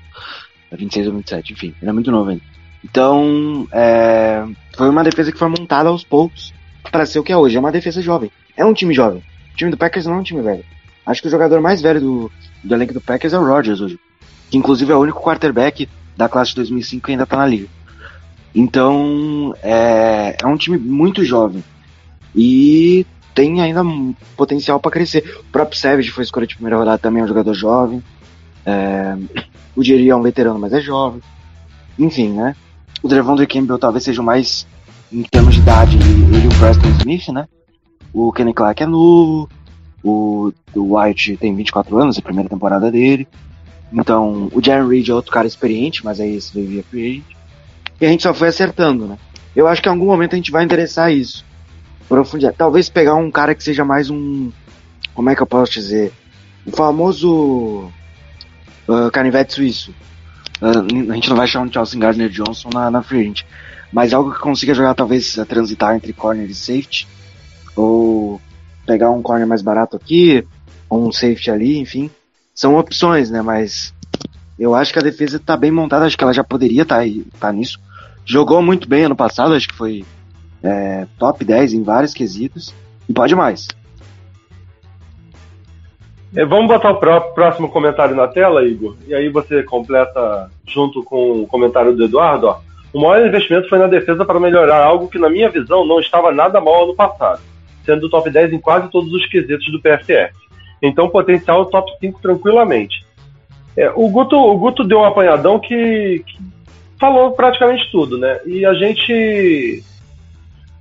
[0.72, 2.42] 26 ou 27, enfim, ele é muito novo ainda.
[2.84, 4.44] Então, é,
[4.76, 6.52] foi uma defesa que foi montada aos poucos
[6.90, 7.56] para ser o que é hoje.
[7.56, 8.30] É uma defesa jovem.
[8.56, 9.22] É um time jovem.
[9.52, 10.64] O time do Packers não é um time velho.
[11.04, 12.32] Acho que o jogador mais velho do,
[12.62, 13.98] do elenco do Packers é o Rodgers hoje.
[14.50, 17.68] Que inclusive é o único quarterback da classe de 2005 que ainda tá na liga.
[18.54, 21.62] Então, é, é um time muito jovem.
[22.34, 23.82] E tem ainda
[24.34, 25.40] potencial para crescer.
[25.40, 28.02] O próprio Savage foi escolha de primeira rodada também, é um jogador jovem.
[28.64, 29.14] É,
[29.76, 31.20] o Jerry é um veterano, mas é jovem.
[31.98, 32.56] Enfim, né?
[33.02, 34.66] O Devondre Campbell talvez seja o mais,
[35.12, 37.46] em termos de idade, ele e o Preston Smith, né?
[38.12, 39.50] O Kenny Clark é novo.
[40.02, 43.28] O, o White tem 24 anos, é a primeira temporada dele.
[43.92, 47.36] Então, o Jerry Reed é outro cara experiente, mas aí esse veio via free agent.
[48.00, 49.18] E a gente só foi acertando, né?
[49.54, 51.44] Eu acho que em algum momento a gente vai interessar isso.
[52.08, 52.56] Profundidade.
[52.56, 54.52] Talvez pegar um cara que seja mais um.
[55.14, 56.12] Como é que eu posso dizer?
[56.66, 57.90] O famoso.
[58.86, 59.94] Uh, canivete suíço.
[60.60, 63.42] Uh, a gente não vai chamar de Chelsea Gardner Johnson na, na free agent.
[63.92, 67.08] Mas algo que consiga jogar, talvez, transitar entre corner e safety.
[67.74, 68.40] Ou
[68.84, 70.46] pegar um corner mais barato aqui,
[70.88, 72.10] ou um safety ali, enfim.
[72.56, 73.42] São opções, né?
[73.42, 73.94] Mas
[74.58, 77.10] eu acho que a defesa tá bem montada, acho que ela já poderia estar tá,
[77.38, 77.78] tá nisso.
[78.24, 80.04] Jogou muito bem ano passado, acho que foi
[80.62, 82.74] é, top 10 em vários quesitos.
[83.08, 83.68] E pode mais.
[86.34, 88.96] É, vamos botar o pró- próximo comentário na tela, Igor?
[89.06, 92.48] E aí você completa junto com o comentário do Eduardo.
[92.48, 92.58] Ó.
[92.92, 96.32] O maior investimento foi na defesa para melhorar algo que, na minha visão, não estava
[96.32, 97.42] nada mal ano passado,
[97.84, 100.45] sendo top 10 em quase todos os quesitos do PFF.
[100.82, 103.04] Então, potencial top 5 tranquilamente.
[103.76, 106.38] É, o, Guto, o Guto deu um apanhadão que, que
[106.98, 108.40] falou praticamente tudo, né?
[108.46, 109.82] E a gente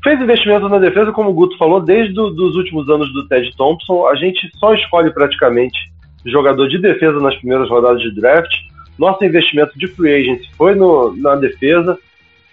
[0.04, 4.08] fez investimento na defesa, como o Guto falou, desde os últimos anos do Ted Thompson.
[4.08, 5.78] A gente só escolhe praticamente
[6.26, 8.52] jogador de defesa nas primeiras rodadas de draft.
[8.98, 11.98] Nosso investimento de free agency foi no, na defesa.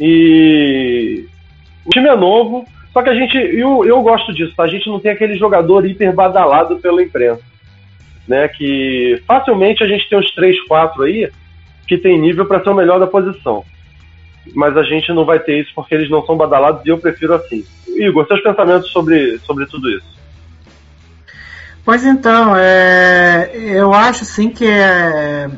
[0.01, 1.25] E
[1.85, 4.65] o time é novo, só que a gente, eu, eu gosto disso, tá?
[4.65, 7.43] a gente não tem aquele jogador hiper badalado pela imprensa.
[8.29, 11.29] Né, que facilmente a gente tem uns 3, 4 aí
[11.89, 13.65] que tem nível para ser o melhor da posição.
[14.55, 17.35] Mas a gente não vai ter isso porque eles não são badalados e eu prefiro
[17.35, 17.65] assim.
[17.89, 20.07] Igor, seus pensamentos sobre, sobre tudo isso?
[21.85, 25.51] Pois então, é, eu acho assim que é,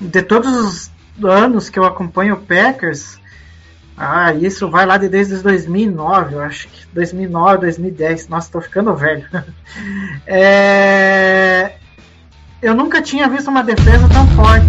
[0.00, 0.90] de todos os
[1.24, 3.19] anos que eu acompanho o Packers,
[4.02, 8.28] ah, isso vai lá de desde 2009, eu acho que 2009, 2010.
[8.28, 9.28] Nossa, tô ficando velho.
[10.26, 11.74] É,
[12.62, 14.66] eu nunca tinha visto uma defesa tão forte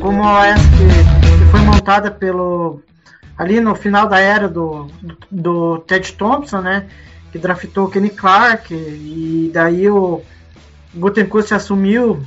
[0.00, 2.80] como essa que, que foi montada pelo
[3.36, 4.88] ali no final da era do,
[5.30, 6.86] do, Ted Thompson, né?
[7.32, 10.22] Que draftou o Kenny Clark e daí o
[10.94, 12.22] Gutenkust assumiu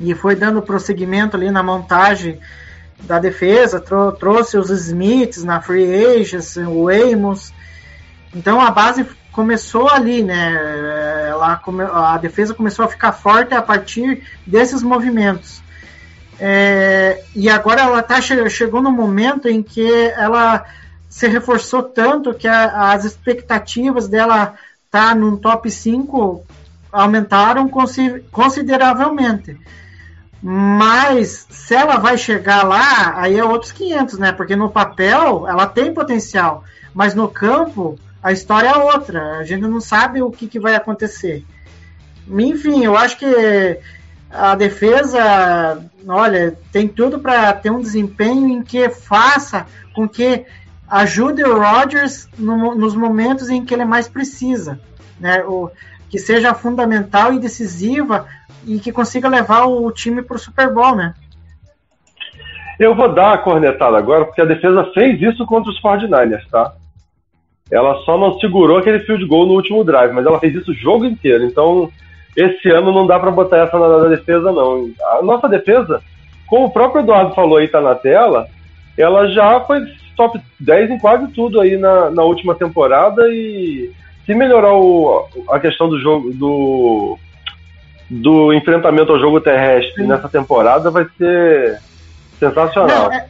[0.00, 2.40] e foi dando prosseguimento ali na montagem
[3.02, 7.52] da defesa, trou trouxe os Smiths na Free Agents, o Amos.
[8.34, 11.28] Então a base começou ali, né?
[11.28, 15.62] Ela come a defesa começou a ficar forte a partir desses movimentos.
[16.38, 20.64] É, e agora ela tá, chegou no momento em que ela
[21.08, 24.54] se reforçou tanto que a, as expectativas dela
[24.90, 26.44] tá no top 5
[26.90, 27.70] aumentaram
[28.30, 29.58] consideravelmente.
[30.42, 34.32] Mas se ela vai chegar lá, aí é outros 500, né?
[34.32, 39.38] Porque no papel ela tem potencial, mas no campo a história é outra.
[39.38, 41.44] A gente não sabe o que, que vai acontecer.
[42.28, 43.78] Enfim, eu acho que
[44.30, 50.44] a defesa, olha, tem tudo para ter um desempenho em que faça com que
[50.88, 54.80] ajude o Rodgers no, nos momentos em que ele mais precisa,
[55.20, 55.44] né?
[55.44, 55.70] O,
[56.12, 58.26] que seja fundamental e decisiva
[58.66, 61.14] e que consiga levar o time para o Super Bowl, né?
[62.78, 66.74] Eu vou dar a cornetada agora, porque a defesa fez isso contra os 49ers, tá?
[67.70, 70.74] Ela só não segurou aquele field goal no último drive, mas ela fez isso o
[70.74, 71.44] jogo inteiro.
[71.44, 71.90] Então,
[72.36, 74.90] esse ano não dá para botar essa na, defesa, não.
[75.18, 76.02] A nossa defesa,
[76.46, 78.46] como o próprio Eduardo falou aí, tá na tela,
[78.98, 79.80] ela já foi
[80.14, 83.90] top 10 em quase tudo aí na, na última temporada e
[84.26, 87.18] se melhorar o, a questão do jogo, do,
[88.08, 90.08] do enfrentamento ao jogo terrestre Sim.
[90.08, 91.78] nessa temporada, vai ser
[92.38, 93.10] sensacional.
[93.10, 93.26] Não, é,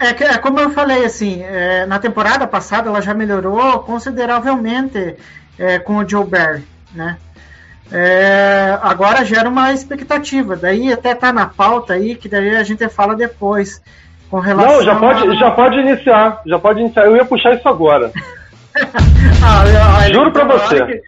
[0.00, 5.16] é, é, como eu falei, assim, é, na temporada passada ela já melhorou consideravelmente
[5.58, 6.64] é, com o Joe Barry.
[6.94, 7.16] né?
[7.90, 12.88] É, agora gera uma expectativa, daí até tá na pauta aí, que daí a gente
[12.88, 13.82] fala depois.
[14.30, 16.40] Com relação Não, já pode, a- já pode iniciar.
[16.46, 17.04] Já pode iniciar.
[17.04, 18.10] Eu ia puxar isso agora.
[19.44, 19.60] Ah,
[20.00, 20.86] olha, Juro pra então, você.
[20.86, 21.02] que-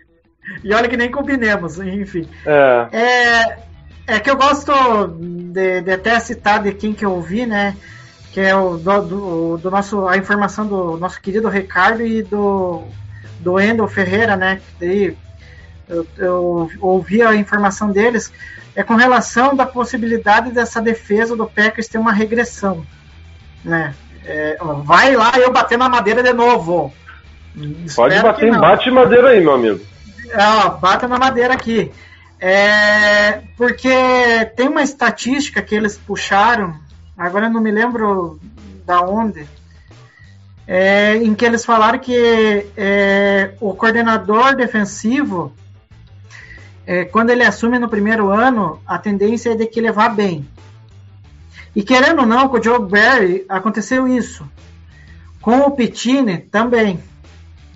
[0.62, 2.28] e olha que nem combinemos, enfim.
[2.44, 2.88] É.
[2.92, 3.58] É,
[4.16, 4.72] é que eu gosto
[5.52, 7.76] de, de até citar de quem que eu ouvi, né?
[8.32, 12.82] Que é o do, do, do nosso, a informação do nosso querido Ricardo e do,
[13.40, 14.56] do Endel Ferreira, né?
[14.56, 15.16] Que daí
[15.88, 18.32] eu, eu ouvi a informação deles,
[18.74, 22.84] é com relação da possibilidade dessa defesa do Packers ter uma regressão,
[23.64, 23.94] né?
[24.26, 26.92] É, vai lá eu bater na madeira de novo.
[27.94, 29.80] Pode bater bate madeira aí, meu amigo.
[30.34, 31.90] Ó, bata na madeira aqui.
[32.40, 33.88] É, porque
[34.56, 36.74] tem uma estatística que eles puxaram,
[37.16, 38.38] agora eu não me lembro
[38.84, 39.46] da onde,
[40.66, 45.54] é, em que eles falaram que é, o coordenador defensivo,
[46.86, 50.46] é, quando ele assume no primeiro ano, a tendência é de que ele vá bem.
[51.74, 54.46] E querendo ou não, com o Joe Barry aconteceu isso.
[55.40, 57.02] Com o Pitine também.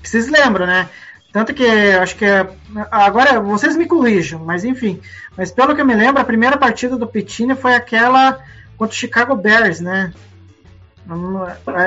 [0.08, 0.88] Vocês lembram, né?
[1.32, 2.48] Tanto que acho que é-
[2.90, 5.00] agora vocês me corrijam, mas enfim.
[5.36, 8.38] Mas pelo que eu me lembro, a primeira partida do Pitini foi aquela
[8.76, 10.12] contra o Chicago Bears, né?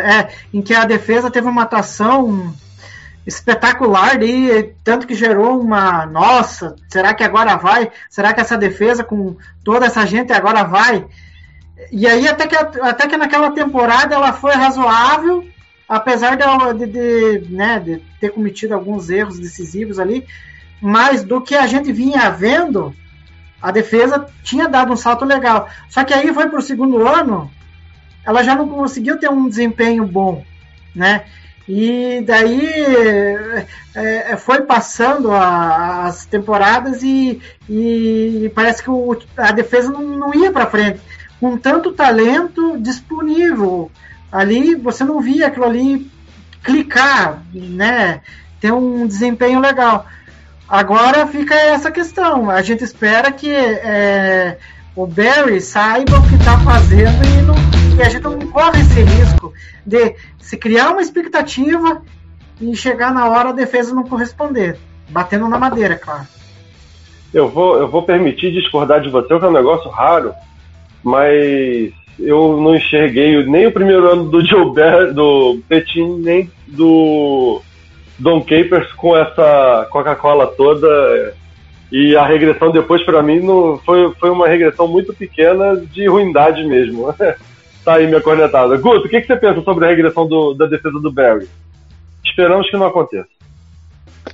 [0.04, 2.54] É, em que a defesa teve uma atuação
[3.26, 7.92] espetacular e tanto que gerou uma nossa, será que agora vai?
[8.10, 11.06] Será que essa defesa com toda essa gente agora vai?
[11.92, 15.48] E aí até que até que naquela temporada ela foi razoável,
[15.92, 20.26] apesar de, de, de, né, de ter cometido alguns erros decisivos ali,
[20.80, 22.96] mas do que a gente vinha vendo,
[23.62, 25.68] a defesa tinha dado um salto legal.
[25.90, 27.52] Só que aí foi para o segundo ano,
[28.26, 30.46] ela já não conseguiu ter um desempenho bom,
[30.96, 31.26] né?
[31.68, 32.70] E daí
[33.94, 40.34] é, foi passando a, as temporadas e, e parece que o, a defesa não, não
[40.34, 41.02] ia para frente.
[41.38, 43.92] Com tanto talento disponível,
[44.32, 46.10] ali você não via aquilo ali
[46.64, 48.22] clicar, né?
[48.60, 50.06] Ter um desempenho legal.
[50.70, 52.50] Agora fica essa questão.
[52.50, 54.58] A gente espera que é,
[54.96, 57.56] o Barry saiba o que está fazendo e, não,
[57.98, 59.54] e, a gente não corre esse risco
[59.86, 62.02] de se criar uma expectativa
[62.62, 64.78] e chegar na hora a defesa não corresponder.
[65.10, 66.28] Batendo na madeira, claro.
[67.34, 70.34] Eu vou, eu vou permitir discordar de você, que é um negócio raro,
[71.04, 71.92] mas
[72.22, 74.74] eu não enxerguei nem o primeiro ano do Joe
[75.14, 77.62] do Petin, nem do
[78.18, 81.34] Don Capers com essa Coca-Cola toda.
[81.92, 86.64] E a regressão depois, para mim, não, foi, foi uma regressão muito pequena de ruindade
[86.64, 87.14] mesmo.
[87.84, 88.78] tá aí minha cornetada.
[88.78, 91.50] Guto, o que, que você pensa sobre a regressão do, da defesa do Barry?
[92.24, 93.28] Esperamos que não aconteça.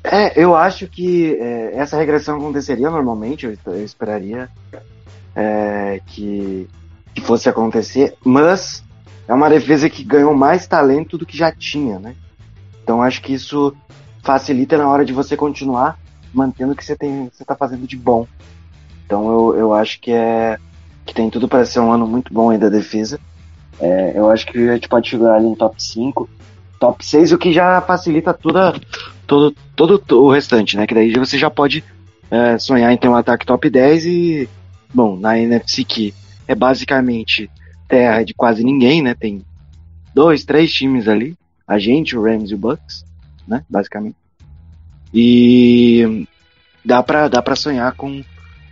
[0.03, 4.49] É, eu acho que é, essa regressão aconteceria normalmente, eu, eu esperaria
[5.35, 6.67] é, que,
[7.17, 8.83] que fosse acontecer, mas
[9.27, 12.15] é uma defesa que ganhou mais talento do que já tinha, né?
[12.83, 13.75] Então acho que isso
[14.21, 15.97] facilita na hora de você continuar
[16.31, 18.27] mantendo o que você tem, você tá fazendo de bom.
[19.03, 20.59] Então eu, eu acho que é
[21.07, 23.19] que tem tudo para ser um ano muito bom aí da defesa.
[23.79, 26.29] É, eu acho que a gente pode chegar ali em top 5,
[26.79, 28.79] top 6, o que já facilita toda,
[29.25, 30.85] todo, todo o restante, né?
[30.85, 31.83] Que daí você já pode
[32.29, 34.49] é, sonhar em ter um ataque top 10 e,
[34.93, 36.13] bom, na NFC que
[36.47, 37.49] é basicamente
[37.87, 39.13] terra de quase ninguém, né?
[39.13, 39.43] Tem
[40.13, 41.35] dois, três times ali,
[41.67, 43.05] a gente, o Rams e o Bucks,
[43.47, 43.63] né?
[43.69, 44.15] Basicamente.
[45.13, 46.25] E
[46.83, 48.23] dá pra, dá pra sonhar com,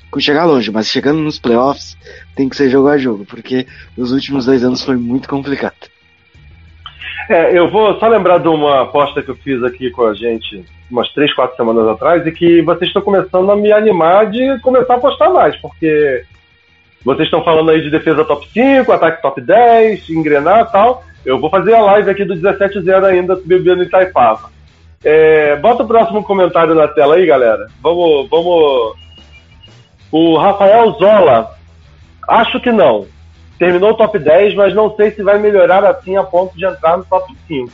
[0.10, 1.98] com chegar longe, mas chegando nos playoffs
[2.36, 3.68] tem que ser jogo a jogo, porque
[3.98, 5.76] os últimos dois anos foi muito complicado.
[7.30, 10.64] É, eu vou só lembrar de uma aposta que eu fiz aqui com a gente
[10.90, 14.94] umas três, quatro semanas atrás e que vocês estão começando a me animar de começar
[14.94, 16.24] a apostar mais, porque
[17.06, 21.04] vocês estão falando aí de defesa top 5, ataque top 10, engrenar e tal.
[21.24, 23.90] Eu vou fazer a live aqui do 17-0 ainda, bebendo em.
[25.04, 27.68] É, bota o próximo comentário na tela aí, galera.
[27.80, 28.96] Vamos, vamos.
[30.12, 31.52] O Rafael Zola.
[32.28, 33.06] Acho que não.
[33.60, 36.98] Terminou o top 10, mas não sei se vai melhorar assim a ponto de entrar
[36.98, 37.72] no top 5.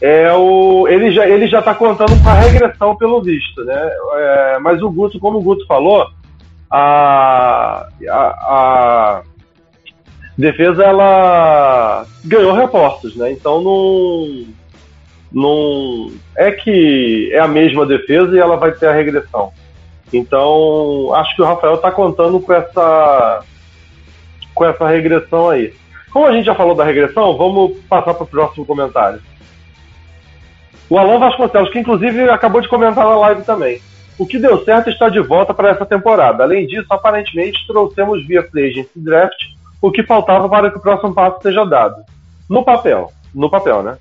[0.00, 3.90] É, o, ele, já, ele já tá contando com a regressão, pelo visto, né?
[4.14, 6.08] É, mas o Guto, como o Guto falou,
[6.72, 9.22] a, a, a
[10.38, 13.30] defesa ela ganhou reforços, né?
[13.30, 14.46] Então não,
[15.30, 19.52] não é que é a mesma defesa e ela vai ter a regressão.
[20.10, 23.44] Então acho que o Rafael está contando com essa
[24.54, 25.74] com essa regressão aí.
[26.10, 29.20] Como a gente já falou da regressão, vamos passar para o próximo comentário.
[30.88, 33.80] O Alan Vasconcelos, que inclusive acabou de comentar na live também.
[34.18, 36.42] O que deu certo está de volta para essa temporada.
[36.42, 39.42] Além disso, aparentemente trouxemos via Free Agency Draft
[39.82, 42.04] o que faltava para que o próximo passo seja dado.
[42.48, 43.98] No papel, no papel, né?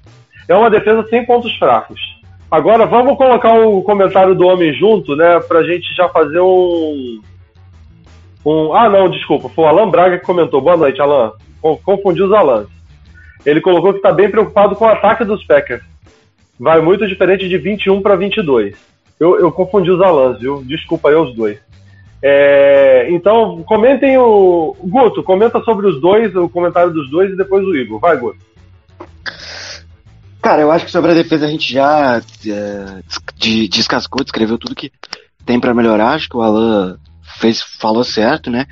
[0.48, 2.00] É uma defesa sem pontos fracos.
[2.52, 5.40] Agora vamos colocar o comentário do homem junto, né?
[5.40, 7.22] Pra gente já fazer um.
[8.46, 9.50] um ah, não, desculpa.
[9.50, 10.62] Foi o Alan Braga que comentou.
[10.62, 11.32] Boa noite, Alan.
[11.84, 12.68] Confundi os Alans.
[13.46, 15.82] Ele colocou que está bem preocupado com o ataque dos Packers.
[16.60, 18.76] Vai muito diferente de 21 para 22.
[19.22, 20.64] Eu, eu confundi os Alans, viu?
[20.64, 21.60] Desculpa aí os dois.
[22.24, 24.76] É, então, comentem o.
[24.82, 28.00] Guto, comenta sobre os dois, o comentário dos dois e depois o Igor.
[28.00, 28.40] Vai, Guto.
[30.42, 33.04] Cara, eu acho que sobre a defesa a gente já é,
[33.36, 34.92] de, descascou, descreveu tudo que
[35.46, 36.16] tem para melhorar.
[36.16, 36.98] Acho que o Alan
[37.40, 38.66] fez, falou certo, né?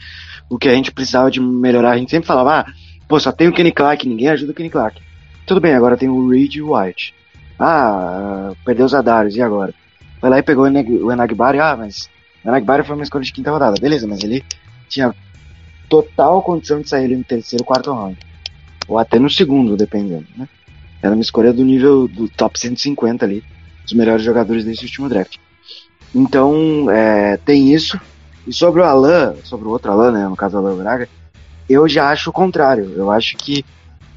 [0.50, 2.66] O que a gente precisava de melhorar, a gente sempre falava, ah,
[3.08, 5.00] pô, só tem o Kenny Clark, ninguém ajuda o Kenny Clark.
[5.46, 7.14] Tudo bem, agora tem o Reed e o White.
[7.60, 9.76] Ah, perdeu os Adarius, e agora?
[10.20, 12.10] Foi lá e pegou o Enagbari, ah, mas
[12.44, 14.44] o Enagbari foi uma escolha de quinta rodada, beleza, mas ele
[14.88, 15.14] tinha
[15.88, 18.18] total condição de sair no terceiro, quarto round.
[18.88, 20.48] Ou até no segundo, dependendo, né?
[21.02, 23.44] Era uma escolha do nível do top 150 ali,
[23.84, 25.38] dos melhores jogadores desse último draft.
[26.14, 28.00] Então, é, tem isso.
[28.46, 31.10] E sobre o Alan, sobre o outro Alan, né, no caso do Alan Braga,
[31.70, 32.94] eu já acho o contrário.
[32.96, 33.64] Eu acho que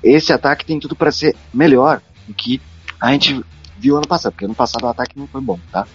[0.02, 2.60] esse ataque tem tudo para ser melhor do que
[3.00, 3.44] a gente
[3.82, 5.86] viu ano passado, porque ano passado o ataque não foi bom, tá?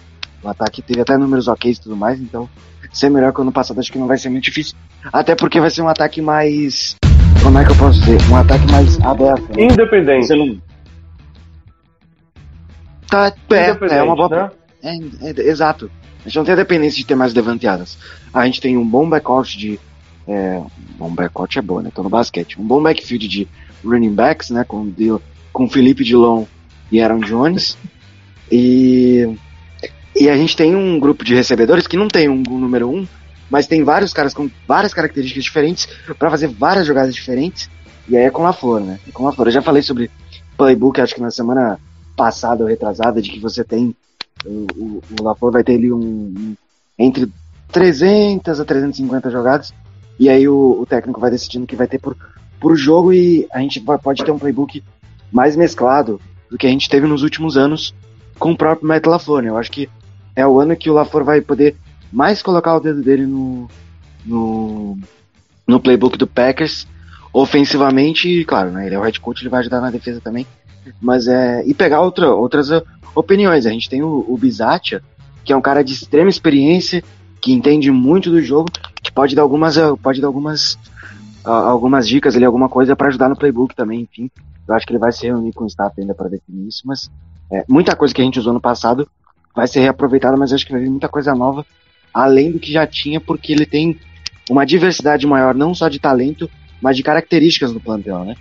[0.42, 2.48] O ataque teve até números ok e tudo mais, então
[2.92, 4.76] ser melhor que o ano passado acho que não vai ser muito difícil.
[5.12, 6.96] Até porque vai ser um ataque mais.
[7.42, 8.20] Como é que eu posso dizer?
[8.30, 9.56] Um ataque mais aberto.
[9.56, 9.64] Né?
[9.64, 10.28] Independente.
[10.34, 10.60] Não,
[13.10, 14.28] Tá, é, é uma boa.
[14.82, 14.98] Né?
[15.22, 15.90] É, é, exato.
[16.20, 17.96] A gente não tem a dependência de ter mais levanteadas.
[18.34, 19.80] A gente tem um bom backcourt de.
[20.26, 20.60] É,
[20.98, 21.90] bom backcourt é bom, né?
[21.94, 22.60] Tô no basquete.
[22.60, 23.48] Um bom backfield de
[23.82, 24.62] running backs, né?
[24.62, 24.92] Com,
[25.52, 26.44] com Felipe Dilon
[26.90, 27.76] e Aaron Jones.
[28.50, 29.36] E.
[30.16, 33.06] E a gente tem um grupo de recebedores que não tem um, um número um,
[33.48, 37.70] mas tem vários caras com várias características diferentes para fazer várias jogadas diferentes.
[38.08, 38.98] E aí é com a flor, né?
[39.06, 39.46] É com a flor.
[39.46, 40.10] Eu já falei sobre
[40.56, 41.78] playbook, acho que na semana
[42.16, 43.94] passada ou retrasada de que você tem
[44.44, 46.56] o, o, o LaFleur vai ter ali um, um,
[46.98, 47.30] entre
[47.70, 49.72] 300 a 350 jogadas
[50.18, 52.16] e aí o, o, técnico vai decidindo que vai ter por,
[52.60, 54.82] por jogo e a gente pode ter um playbook
[55.30, 56.20] mais mesclado
[56.50, 57.94] do que a gente teve nos últimos anos
[58.38, 59.42] com o próprio Matt LaFleur.
[59.42, 59.48] Né?
[59.50, 59.88] Eu acho que
[60.34, 61.76] é o ano que o LaFleur vai poder
[62.12, 63.68] mais colocar o dedo dele no,
[64.24, 64.98] no,
[65.66, 66.86] no playbook do Packers
[67.32, 70.46] ofensivamente, e claro, né, ele é o head coach, ele vai ajudar na defesa também,
[71.00, 71.62] mas é.
[71.66, 72.68] E pegar outra, outras
[73.14, 73.66] opiniões.
[73.66, 75.02] A gente tem o, o Bizatia,
[75.44, 77.02] que é um cara de extrema experiência,
[77.40, 78.70] que entende muito do jogo,
[79.02, 80.78] que pode dar algumas, pode dar algumas,
[81.44, 84.30] algumas dicas ali, alguma coisa para ajudar no playbook também, enfim.
[84.68, 87.10] Eu acho que ele vai se reunir com o staff ainda para definir isso, mas
[87.50, 89.08] é, muita coisa que a gente usou no passado
[89.54, 91.64] vai ser reaproveitada, mas acho que vai vir muita coisa nova,
[92.12, 93.98] além do que já tinha, porque ele tem
[94.50, 96.50] uma diversidade maior, não só de talento,
[96.80, 98.36] mas de características no plantel, né?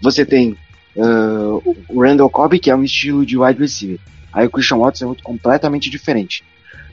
[0.00, 0.56] Você tem
[0.96, 3.98] uh, o Randall Cobb, que é um estilo de wide receiver.
[4.32, 6.44] Aí o Christian Watson é outro completamente diferente.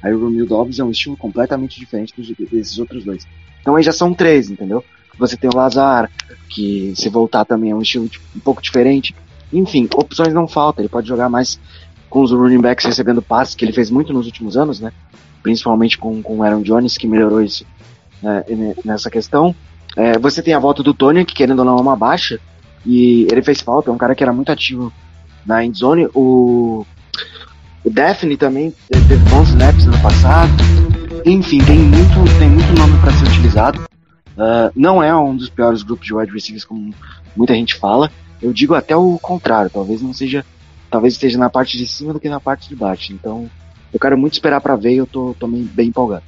[0.02, 3.28] Aí o Romeo Dobbs é um estilo completamente diferente dos, desses outros dois.
[3.62, 4.84] Então aí já são três, entendeu?
[5.20, 6.10] Você tem o Lazar,
[6.50, 9.14] que se voltar também é um estilo um pouco diferente.
[9.52, 10.82] Enfim, opções não faltam.
[10.82, 11.60] Ele pode jogar mais
[12.10, 14.92] com os running backs recebendo passes, que ele fez muito nos últimos anos, né?
[15.44, 17.66] Principalmente com, com o Aaron Jones, que melhorou isso
[18.22, 18.44] né,
[18.84, 19.56] nessa questão.
[19.96, 22.40] É, você tem a volta do Tony, que querendo ou não é uma baixa,
[22.86, 24.92] e ele fez falta, é um cara que era muito ativo
[25.46, 26.08] na endzone.
[26.14, 26.86] O,
[27.84, 30.52] o Daphne também teve bons snaps no passado.
[31.26, 33.90] Enfim, tem muito, tem muito nome para ser utilizado.
[34.40, 36.94] Uh, não é um dos piores grupos de wide receivers, como
[37.36, 38.10] muita gente fala.
[38.42, 40.46] Eu digo até o contrário, talvez não seja.
[40.90, 43.12] Talvez esteja na parte de cima do que na parte de baixo.
[43.12, 43.50] Então,
[43.94, 46.24] eu quero muito esperar para ver e eu tô, tô bem empolgado.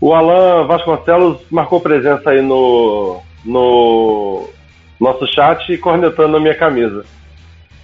[0.00, 4.48] O Alan Vasconcelos marcou presença aí no, no
[4.98, 7.04] nosso chat cornetando a minha camisa.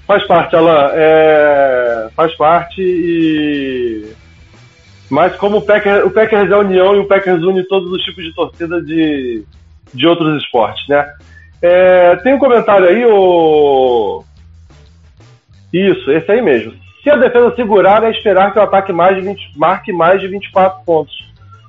[0.06, 0.90] Faz parte, Alan.
[0.92, 2.08] É...
[2.16, 4.12] Faz parte e.
[5.10, 8.24] Mas como o Packers, o Packers é união e o Packers une todos os tipos
[8.24, 9.44] de torcida de,
[9.94, 11.12] de outros esportes, né?
[11.62, 12.16] É...
[12.16, 14.24] Tem um comentário aí, o.
[15.72, 16.72] Isso, esse aí mesmo.
[17.02, 20.26] Se a defesa segurar, é esperar que o ataque mais de 20, marque mais de
[20.26, 21.14] 24 pontos.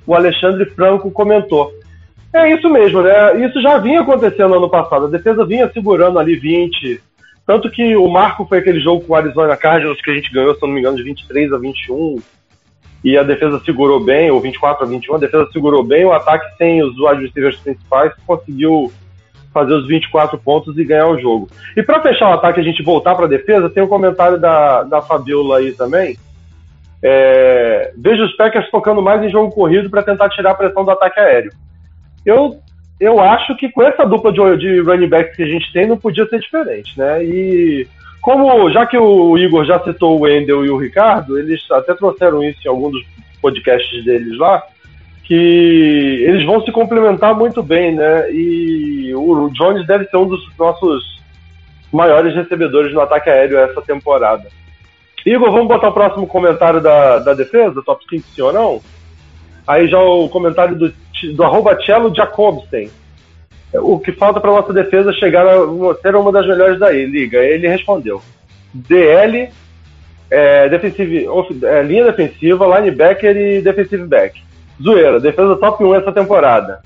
[0.05, 1.71] O Alexandre Franco comentou.
[2.33, 3.45] É isso mesmo, né?
[3.45, 5.05] Isso já vinha acontecendo ano passado.
[5.05, 7.01] A defesa vinha segurando ali 20.
[7.45, 10.55] Tanto que o marco foi aquele jogo com o Arizona Cardinals que a gente ganhou,
[10.55, 12.19] se não me engano, de 23 a 21.
[13.07, 16.03] E a defesa segurou bem, ou 24 a 21, a defesa segurou bem.
[16.03, 18.91] O ataque sem os wide principais conseguiu
[19.53, 21.47] fazer os 24 pontos e ganhar o jogo.
[21.77, 24.83] E para fechar o ataque, a gente voltar para a defesa, tem um comentário da,
[24.83, 26.17] da Fabiola aí também,
[27.01, 30.91] É, vejo os Packers focando mais em jogo corrido para tentar tirar a pressão do
[30.91, 31.51] ataque aéreo.
[32.25, 32.59] Eu,
[32.99, 35.95] eu acho que com essa dupla de, de running backs que a gente tem, não
[35.95, 37.23] podia ser diferente, né?
[37.23, 37.87] E
[38.28, 42.43] como, já que o Igor já citou o Wendel e o Ricardo, eles até trouxeram
[42.43, 43.01] isso em algum dos
[43.41, 44.61] podcasts deles lá,
[45.23, 48.30] que eles vão se complementar muito bem, né?
[48.30, 51.21] E o Jones deve ser um dos nossos
[51.89, 54.49] maiores recebedores no ataque aéreo essa temporada.
[55.25, 58.82] Igor, vamos botar o próximo comentário da, da defesa, top 5 sim ou não?
[59.65, 60.93] Aí já o comentário do,
[61.34, 62.91] do arroba Cello Jacobsen.
[63.74, 67.39] O que falta para nossa defesa chegar a ser uma das melhores da liga?
[67.39, 68.22] Ele respondeu.
[68.74, 69.49] DL,
[70.32, 74.41] é, defensive, off- é, linha defensiva, linebacker e defensive back.
[74.82, 76.80] Zoeira, defesa top 1 essa temporada.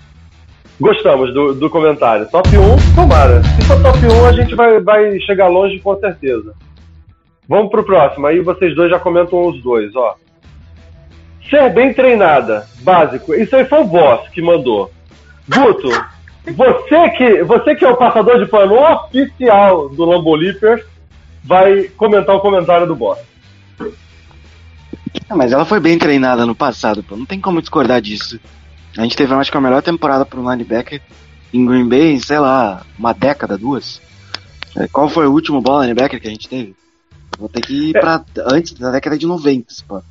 [0.79, 2.27] Gostamos do, do comentário.
[2.31, 3.43] Top 1, tomara.
[3.43, 6.53] Se for top 1, a gente vai, vai chegar longe com certeza.
[7.47, 8.25] Vamos pro próximo.
[8.25, 10.15] Aí vocês dois já comentam os dois, ó.
[11.49, 13.33] Ser bem treinada, básico.
[13.35, 14.89] Isso aí foi o boss que mandou.
[15.49, 15.89] Guto,
[16.45, 20.83] você que, você que é o passador de pano oficial do Lambolipers,
[21.43, 23.19] vai comentar o comentário do boss.
[25.29, 27.15] Ah, mas ela foi bem treinada no passado, pô.
[27.15, 28.39] Não tem como discordar disso.
[28.97, 31.01] A gente teve, acho que a melhor temporada pro linebacker
[31.53, 34.01] em Green Bay, em, sei lá, uma década, duas.
[34.75, 36.75] É, Qual foi o último bola linebacker que a gente teve?
[37.37, 40.01] Vou ter que ir pra antes da década de 90, pô.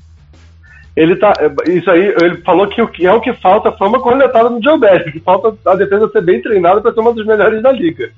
[1.00, 1.32] Ele tá.
[1.66, 4.78] Isso aí, ele falou que o que é o que falta fama coletada no Joe
[4.78, 8.12] Barry, que falta a defesa ser bem treinada para ser uma dos melhores da liga.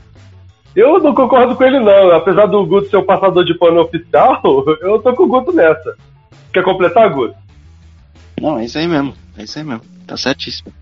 [0.74, 2.11] Eu não concordo com ele, não.
[2.11, 4.43] Apesar do Guto ser o passador de pano oficial,
[4.83, 5.95] eu tô com o Guto nessa.
[6.53, 7.37] Quer completar, Guto?
[8.41, 9.14] Não, é isso aí mesmo.
[9.39, 9.83] É isso aí mesmo.
[10.05, 10.72] Tá certíssimo.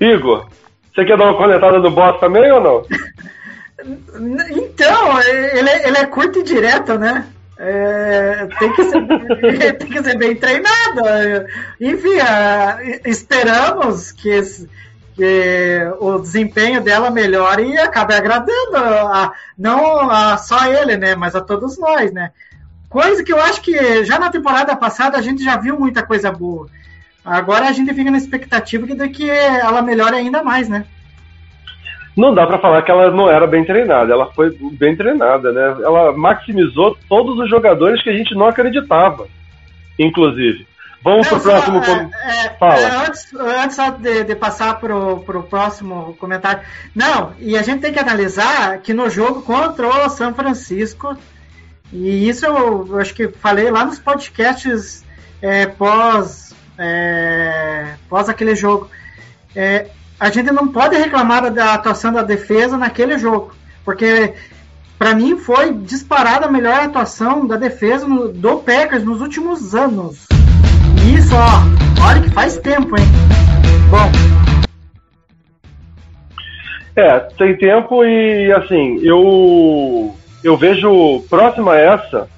[0.00, 0.46] Igor,
[0.94, 2.84] você quer dar uma cornetada no boss também ou não?
[4.50, 7.26] Então, ele, é- ele é curto e direto, né?
[7.58, 11.00] É, tem, que ser, tem que ser bem treinado.
[11.80, 14.68] Enfim, ah, esperamos que, esse-
[15.16, 21.16] que o desempenho dela melhore e acabe agradando a, não a só ele, né?
[21.16, 22.30] Mas a todos nós, né?
[22.88, 26.30] Coisa que eu acho que já na temporada passada a gente já viu muita coisa
[26.30, 26.68] boa.
[27.24, 30.86] Agora a gente fica na expectativa de que ela melhore ainda mais, né?
[32.18, 35.76] Não dá pra falar que ela não era bem treinada, ela foi bem treinada, né?
[35.84, 39.28] Ela maximizou todos os jogadores que a gente não acreditava,
[39.96, 40.66] inclusive.
[41.04, 41.78] Vamos Não, só, próximo.
[41.78, 42.80] é, com- é, Fala.
[42.80, 46.60] é, antes, antes só de, de passar pro, pro próximo comentário.
[46.92, 51.16] Não, e a gente tem que analisar que no jogo contra o São Francisco,
[51.92, 55.04] e isso eu, eu acho que falei lá nos podcasts
[55.40, 58.90] é, pós, é, pós aquele jogo.
[59.54, 59.86] É,
[60.18, 63.52] a gente não pode reclamar da atuação da defesa naquele jogo,
[63.84, 64.34] porque
[64.98, 70.26] para mim foi disparada a melhor atuação da defesa no- do Packers nos últimos anos.
[71.16, 73.06] Isso, ó, olha que faz tempo, hein?
[73.90, 74.10] Bom,
[76.96, 80.12] É, tem tempo e assim, eu
[80.42, 82.28] eu vejo próxima essa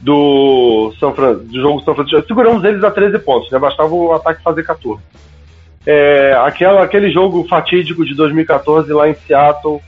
[0.00, 2.24] do São Fran, do jogo São Francisco.
[2.28, 3.58] Seguramos eles a 13 pontos, né?
[3.58, 5.02] Bastava o ataque fazer 14.
[5.86, 9.80] É, aquela, aquele jogo fatídico de 2014 lá em Seattle,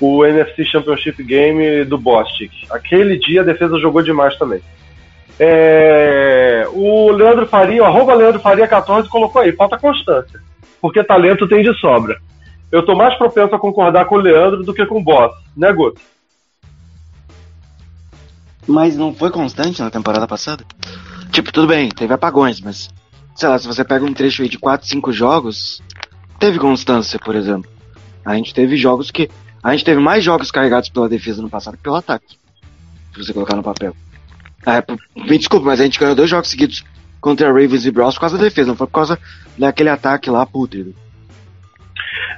[0.00, 2.50] o NFC Championship Game do Bostic.
[2.70, 4.60] Aquele dia a defesa jogou demais também.
[5.38, 10.40] É, o Leandro Faria, o arroba Leandro Faria 14 colocou aí, falta constância.
[10.80, 12.16] Porque talento tem de sobra.
[12.72, 15.72] Eu tô mais propenso a concordar com o Leandro do que com o Boss, né,
[15.72, 16.00] Guto?
[18.66, 20.64] Mas não foi constante na temporada passada?
[21.32, 22.88] Tipo, tudo bem, teve apagões, mas.
[23.40, 25.82] Sei lá, se você pega um trecho aí de 4, 5 jogos,
[26.38, 27.70] teve constância, por exemplo.
[28.22, 29.30] A gente teve jogos que.
[29.62, 32.36] A gente teve mais jogos carregados pela defesa no passado que pelo ataque.
[33.14, 33.96] Se você colocar no papel.
[34.66, 36.84] Ah, p- me desculpa, mas a gente ganhou dois jogos seguidos
[37.18, 39.18] contra Ravens e Browns por causa da defesa, não foi por causa
[39.56, 40.94] daquele ataque lá pútrido.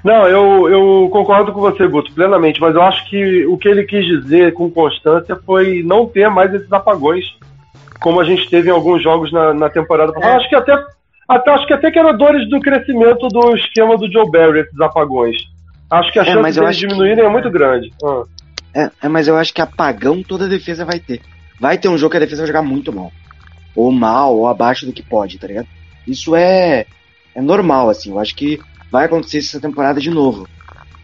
[0.04, 3.82] Não, eu, eu concordo com você, Guto, plenamente, mas eu acho que o que ele
[3.82, 7.24] quis dizer com constância foi não ter mais esses apagões,
[8.02, 10.32] como a gente teve em alguns jogos na, na temporada passada.
[10.34, 10.36] É.
[10.36, 10.72] Acho que até,
[11.28, 14.80] até acho que até que era dores do crescimento do esquema do Joe Barry, esses
[14.80, 15.36] apagões.
[15.90, 17.92] Acho que a É, chance mas eu deles acho que- diminuírem é muito grande.
[18.04, 18.22] Ah.
[18.74, 21.20] É, é, mas eu acho que apagão toda a defesa vai ter.
[21.60, 23.12] Vai ter um jogo que a defesa vai jogar muito mal.
[23.76, 25.66] Ou mal, ou abaixo do que pode, tá ligado?
[26.06, 26.86] Isso é,
[27.34, 28.10] é normal, assim.
[28.10, 28.58] Eu acho que
[28.90, 30.48] vai acontecer essa temporada de novo.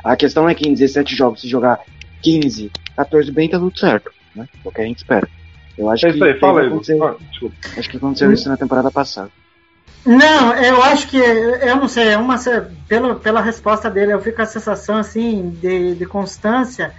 [0.03, 1.79] A questão é que em 17 jogos, se jogar
[2.23, 4.11] 15, 14 bem, tá tudo certo.
[4.35, 4.47] Né?
[4.65, 5.29] É o que a gente espera.
[5.79, 7.05] Eu acho É que isso aí, teve- fala aí, aconteceu.
[7.05, 7.15] Ah.
[7.79, 9.31] Acho que aconteceu isso na temporada passada.
[10.05, 12.37] não, eu acho que, eu não sei, é uma,
[12.89, 16.93] pelo, pela resposta dele, eu fico com a sensação, assim, de, de constância,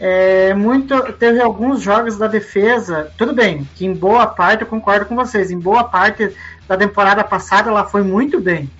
[0.00, 3.10] é, muito teve alguns jogos da defesa.
[3.18, 5.50] Tudo bem, que em boa parte eu concordo com vocês.
[5.50, 6.30] Em boa parte
[6.68, 8.70] da temporada passada ela foi muito bem.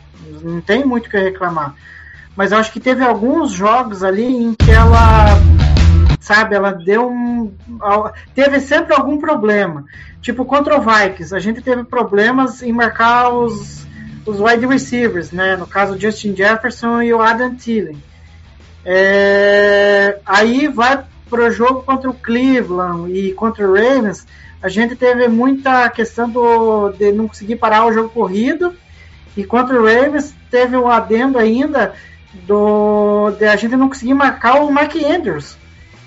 [0.42, 1.74] Não tem muito o que reclamar.
[2.36, 5.26] Mas eu acho que teve alguns jogos ali em que ela,
[6.20, 7.52] sabe, ela deu um,
[8.34, 9.84] teve sempre algum problema.
[10.20, 13.86] Tipo contra o Vikings, a gente teve problemas em marcar os
[14.26, 15.56] os wide receivers, né?
[15.56, 17.96] No caso, Justin Jefferson e o Adam Thielen.
[18.84, 24.26] É, aí vai para o jogo contra o Cleveland e contra o Ravens,
[24.62, 28.74] a gente teve muita questão do, de não conseguir parar o jogo corrido.
[29.36, 31.94] E contra o Ravens teve um adendo ainda
[32.46, 35.56] do de a gente não conseguir marcar o Mike Andrews.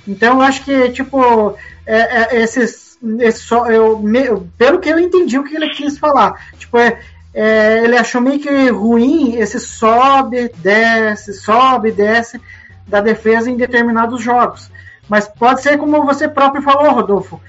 [0.08, 4.24] Então eu acho que tipo é, é, esses, esse só eu, me,
[4.58, 7.00] pelo que eu entendi o que ele quis falar, tipo é,
[7.34, 12.42] é, ele achou meio que ruim esse sobe, desce, sobe, desce
[12.88, 14.70] da defesa em determinados jogos.
[15.08, 17.42] Mas pode ser como você próprio falou, Rodolfo.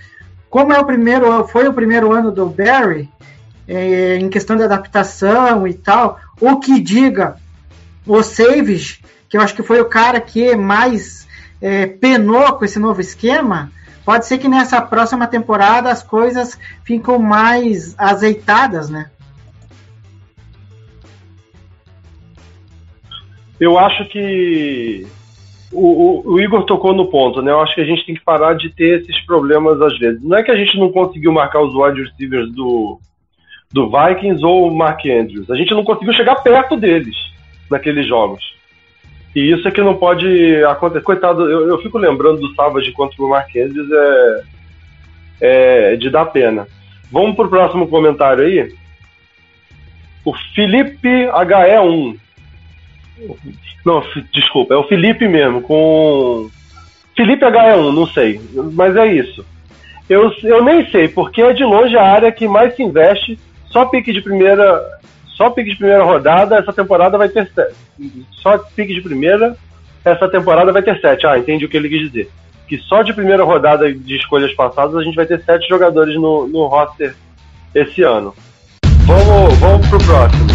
[0.48, 3.08] Como é o primeiro, foi o primeiro ano do Barry,
[3.66, 7.36] é, em questão de adaptação e tal, o que diga
[8.06, 11.26] o Savage, que eu acho que foi o cara que mais
[11.62, 13.70] é, penou com esse novo esquema,
[14.04, 19.08] pode ser que nessa próxima temporada as coisas ficam mais azeitadas, né?
[23.60, 25.06] Eu acho que
[25.70, 27.52] o, o, o, Igor tocou no ponto, né?
[27.52, 30.20] Eu acho que a gente tem que parar de ter esses problemas às vezes.
[30.20, 32.98] Não é que a gente não conseguiu marcar os wide receivers do,
[33.72, 35.48] do Vikings ou o Mark Andrews.
[35.48, 37.16] A gente não conseguiu chegar perto deles
[37.70, 38.42] naqueles jogos.
[39.34, 41.02] E isso é que não pode acontecer.
[41.02, 43.88] Coitado, eu, eu fico lembrando do Savage contra o Andrews,
[45.40, 46.66] é, é de dar pena.
[47.10, 48.74] Vamos pro próximo comentário aí.
[50.24, 52.16] O Felipe HE1
[53.84, 54.02] não,
[54.32, 56.48] desculpa, é o Felipe mesmo, com.
[57.16, 58.40] Felipe HE1, não sei,
[58.72, 59.44] mas é isso.
[60.08, 63.84] Eu, eu nem sei, porque é de longe a área que mais se investe, só
[63.86, 64.80] pique de primeira.
[65.36, 67.74] Só pique de primeira rodada, essa temporada vai ter sete.
[68.32, 69.56] Só pique de primeira,
[70.04, 71.26] essa temporada vai ter sete.
[71.26, 72.30] Ah, entendi o que ele quis dizer.
[72.68, 76.46] Que só de primeira rodada de escolhas passadas a gente vai ter sete jogadores no,
[76.46, 77.14] no roster
[77.74, 78.34] esse ano.
[79.06, 80.46] Vamos, vamos pro próximo.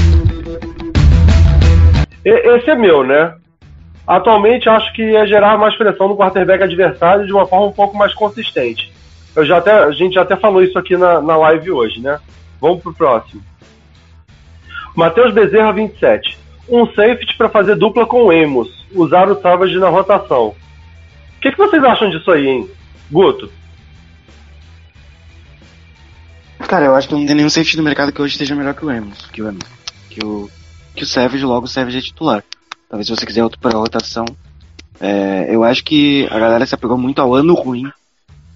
[2.23, 3.33] Esse é meu, né?
[4.05, 7.97] Atualmente acho que ia gerar mais pressão no quarterback adversário de uma forma um pouco
[7.97, 8.91] mais consistente.
[9.35, 12.19] Eu já até, a gente já até falou isso aqui na, na live hoje, né?
[12.59, 13.41] Vamos pro próximo.
[14.97, 16.39] Matheus Bezerra, 27.
[16.67, 18.67] Um safety para fazer dupla com o Emos.
[18.91, 20.47] Usar o Savage na rotação.
[20.47, 22.69] O que, que vocês acham disso aí, hein?
[23.11, 23.51] Guto?
[26.67, 28.83] Cara, eu acho que não tem nenhum safety no mercado que hoje esteja melhor que
[28.83, 29.27] o Emos.
[29.27, 29.63] Que o Emos.
[30.09, 30.49] Que o
[30.95, 32.43] que o Savage logo o Savage é titular.
[32.89, 34.25] Talvez se você quiser outro para rotação.
[34.99, 37.87] É, eu acho que a galera se apegou muito ao ano ruim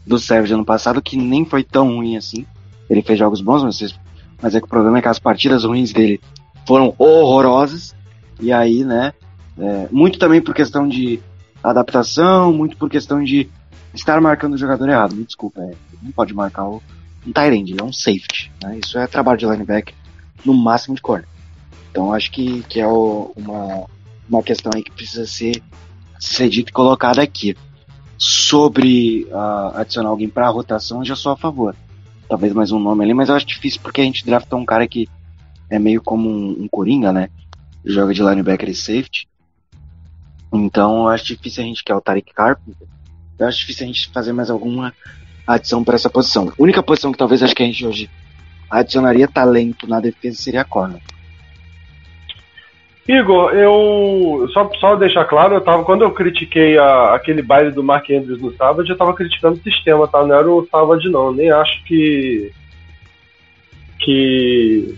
[0.08, 2.48] do Savage ano passado, que nem foi tão ruim assim.
[2.90, 3.96] Ele fez jogos bons, mas,
[4.42, 6.20] mas é que o problema é que as partidas ruins dele
[6.66, 7.96] foram horrorosas.
[8.40, 9.14] E aí, né,
[9.58, 11.20] é, muito também por questão de
[11.64, 13.50] adaptação, muito por questão de
[13.94, 15.16] estar marcando o jogador errado.
[15.16, 16.82] Me desculpa, é, não pode marcar o,
[17.26, 18.52] um ele é um safety.
[18.64, 18.80] Né?
[18.84, 19.94] Isso é trabalho de linebacker
[20.44, 21.28] no máximo de corner.
[21.92, 23.86] Então acho que, que é o, uma,
[24.28, 25.62] uma questão aí que precisa ser,
[26.20, 27.56] ser dita e colocada aqui.
[28.18, 31.76] Sobre uh, adicionar alguém para a rotação, eu já sou a favor.
[32.30, 34.88] Talvez mais um nome ali, mas eu acho difícil porque a gente draftou um cara
[34.88, 35.10] que
[35.72, 37.30] é meio como um, um coringa, né?
[37.84, 39.28] Joga de linebacker e safety.
[40.54, 42.88] Então eu acho difícil a gente, que é o Tariq Carpenter,
[43.40, 44.94] eu acho difícil a gente fazer mais alguma
[45.48, 46.50] adição para essa posição.
[46.50, 48.10] A única posição que talvez acho que a gente hoje
[48.70, 51.02] adicionaria talento na defesa seria a corner.
[53.08, 57.84] Igor, eu só, só deixar claro, eu tava, quando eu critiquei a, aquele baile do
[57.84, 60.26] Mark Andrews no sábado, eu tava criticando o sistema, tá?
[60.26, 62.52] Não era o Savage não, nem acho que
[64.00, 64.98] que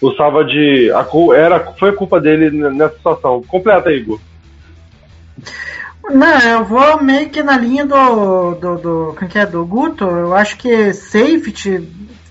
[0.00, 1.06] o Savage a,
[1.36, 3.42] era, foi a culpa dele nessa situação.
[3.42, 4.20] Completa, Igor.
[6.10, 10.04] Não, eu vou meio que na linha do, do, do, é que é, do Guto.
[10.04, 11.86] Eu acho que safety,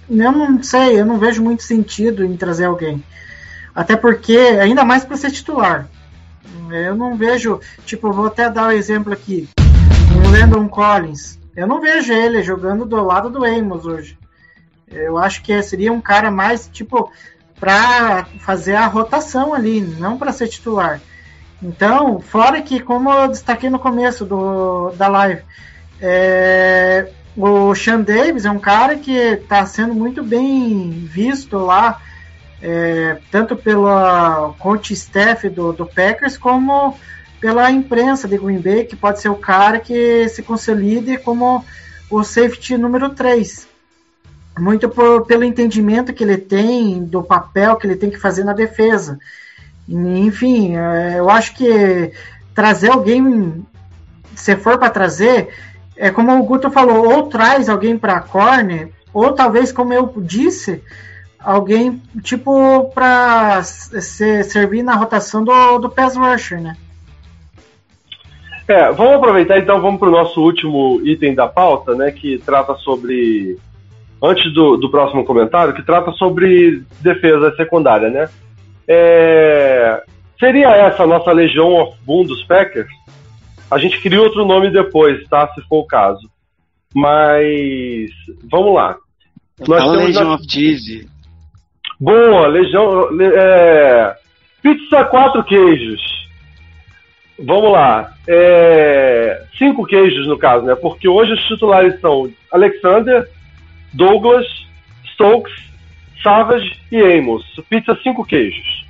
[0.09, 3.03] eu não sei, eu não vejo muito sentido em trazer alguém.
[3.75, 5.87] Até porque, ainda mais para ser titular.
[6.71, 9.47] Eu não vejo, tipo, vou até dar o um exemplo aqui.
[10.15, 11.37] O Landon Collins.
[11.55, 14.17] Eu não vejo ele jogando do lado do Amos hoje.
[14.87, 17.11] Eu acho que seria um cara mais, tipo,
[17.59, 21.01] para fazer a rotação ali, não para ser titular.
[21.61, 25.41] Então, fora que, como eu destaquei no começo do, da live,
[25.99, 31.99] é, o Sean Davis é um cara que está sendo muito bem visto lá
[32.61, 36.97] é, tanto pela coach staff do, do Packers como
[37.39, 41.63] pela imprensa de Green Bay, que pode ser o cara que se consolide como
[42.09, 43.67] o safety número 3.
[44.57, 48.53] Muito por, pelo entendimento que ele tem do papel que ele tem que fazer na
[48.53, 49.19] defesa.
[49.87, 52.11] Enfim, é, eu acho que
[52.53, 53.65] trazer alguém,
[54.35, 55.49] se for para trazer,
[55.95, 60.83] é como o Guto falou, ou traz alguém para corner, ou talvez, como eu disse,
[61.39, 66.75] alguém tipo para servir na rotação do, do pass rusher, né?
[68.67, 72.75] É, vamos aproveitar então, vamos para o nosso último item da pauta, né, que trata
[72.75, 73.57] sobre,
[74.21, 78.29] antes do, do próximo comentário, que trata sobre defesa secundária, né?
[78.87, 80.01] É,
[80.39, 82.89] seria essa a nossa Legião of Boom dos Packers?
[83.69, 85.47] A gente cria outro nome depois, tá?
[85.53, 86.29] Se for o caso.
[86.95, 88.09] Mas,
[88.49, 88.95] vamos lá.
[89.67, 90.35] Nós Fala Legion na...
[90.35, 91.07] of Cheese.
[91.99, 93.09] Boa, Legião.
[93.21, 94.15] É...
[94.61, 96.01] Pizza quatro queijos.
[97.39, 98.13] Vamos lá.
[98.27, 99.43] É...
[99.57, 100.75] Cinco queijos, no caso, né?
[100.75, 103.27] Porque hoje os titulares são Alexander,
[103.93, 104.45] Douglas,
[105.13, 105.53] Stokes,
[106.21, 107.43] Savage e Amos.
[107.69, 108.85] Pizza cinco queijos.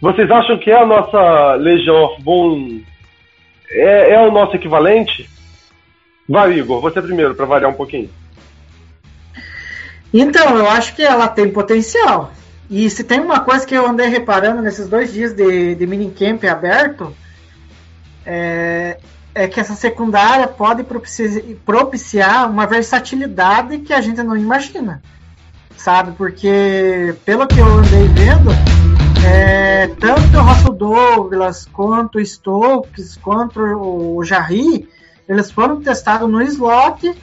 [0.00, 2.82] Vocês acham que é a nossa Legion of Boom?
[3.70, 5.28] É, é o nosso equivalente?
[6.28, 8.08] Vai, Igor, você primeiro, para variar um pouquinho.
[10.12, 12.32] Então, eu acho que ela tem potencial.
[12.70, 16.46] E se tem uma coisa que eu andei reparando nesses dois dias de, de minicamp
[16.46, 17.14] aberto,
[18.24, 18.98] é,
[19.34, 20.84] é que essa secundária pode
[21.64, 25.02] propiciar, uma versatilidade que a gente não imagina.
[25.76, 26.12] Sabe?
[26.12, 28.50] Porque, pelo que eu andei vendo,
[29.24, 34.88] é, tanto o Russell Douglas, quanto o Stokes, quanto o Jarry,
[35.28, 37.14] eles foram testados no slot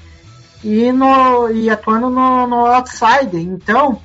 [0.64, 3.38] e, no, e atuando no, no outside.
[3.38, 4.02] Então,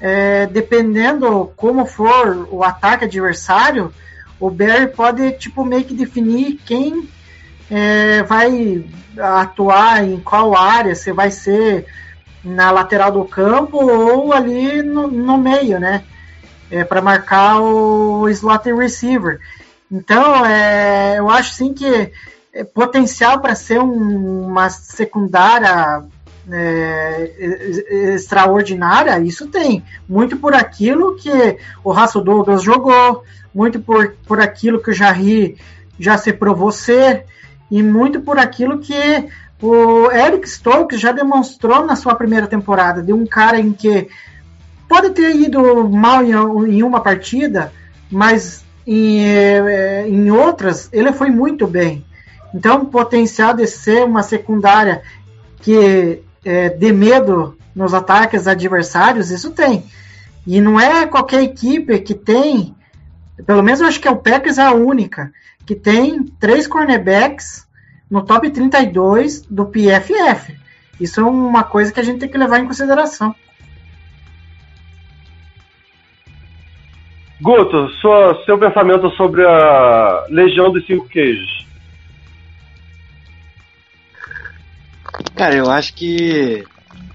[0.00, 3.92] é, dependendo como for o ataque adversário,
[4.38, 7.08] o Barry pode tipo meio que definir quem
[7.70, 8.84] é, vai
[9.18, 11.86] atuar em qual área, se vai ser
[12.42, 16.02] na lateral do campo ou ali no, no meio, né?
[16.70, 19.40] É, para marcar o slot receiver.
[19.90, 22.12] Então, é, eu acho sim que
[22.52, 26.02] é, potencial para ser um, uma secundária
[26.50, 29.84] é, extraordinária, isso tem.
[30.08, 33.24] Muito por aquilo que o Raço Douglas jogou,
[33.54, 35.56] muito por, por aquilo que o Jarry
[35.98, 37.26] já se provou ser,
[37.70, 39.28] e muito por aquilo que
[39.62, 44.08] o Eric Stokes já demonstrou na sua primeira temporada, de um cara em que
[44.88, 47.72] pode ter ido mal em, uma partida,
[48.10, 52.04] mas em, é, em outras ele foi muito bem.
[52.52, 55.02] Então, o potencial de ser uma secundária
[55.60, 59.84] que é, dê medo nos ataques adversários, isso tem.
[60.46, 62.74] E não é qualquer equipe que tem,
[63.46, 65.30] pelo menos eu acho que é o Packers a única,
[65.70, 67.64] que tem três cornerbacks
[68.10, 70.58] no top 32 do PFF.
[70.98, 73.32] Isso é uma coisa que a gente tem que levar em consideração.
[77.40, 81.64] Guto, sua, seu pensamento sobre a Legião dos Cinco Queijos.
[85.36, 86.64] Cara, eu acho que,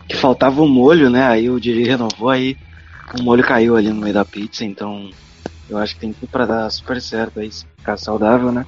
[0.07, 1.27] que faltava o um molho, né?
[1.27, 2.55] Aí o Diri renovou, aí
[3.19, 5.09] o molho caiu ali no meio da pizza, então
[5.69, 7.49] eu acho que tem tudo pra dar super certo aí,
[7.85, 8.65] ficar saudável, né?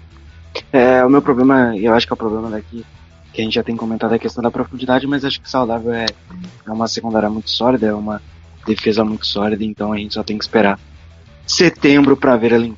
[0.72, 2.86] É, o meu problema, eu acho que é o problema daqui,
[3.34, 6.06] que a gente já tem comentado a questão da profundidade, mas acho que saudável é,
[6.66, 8.22] é uma secundária muito sólida, é uma
[8.66, 10.80] defesa muito sólida, então a gente só tem que esperar
[11.48, 12.76] setembro para ver ela em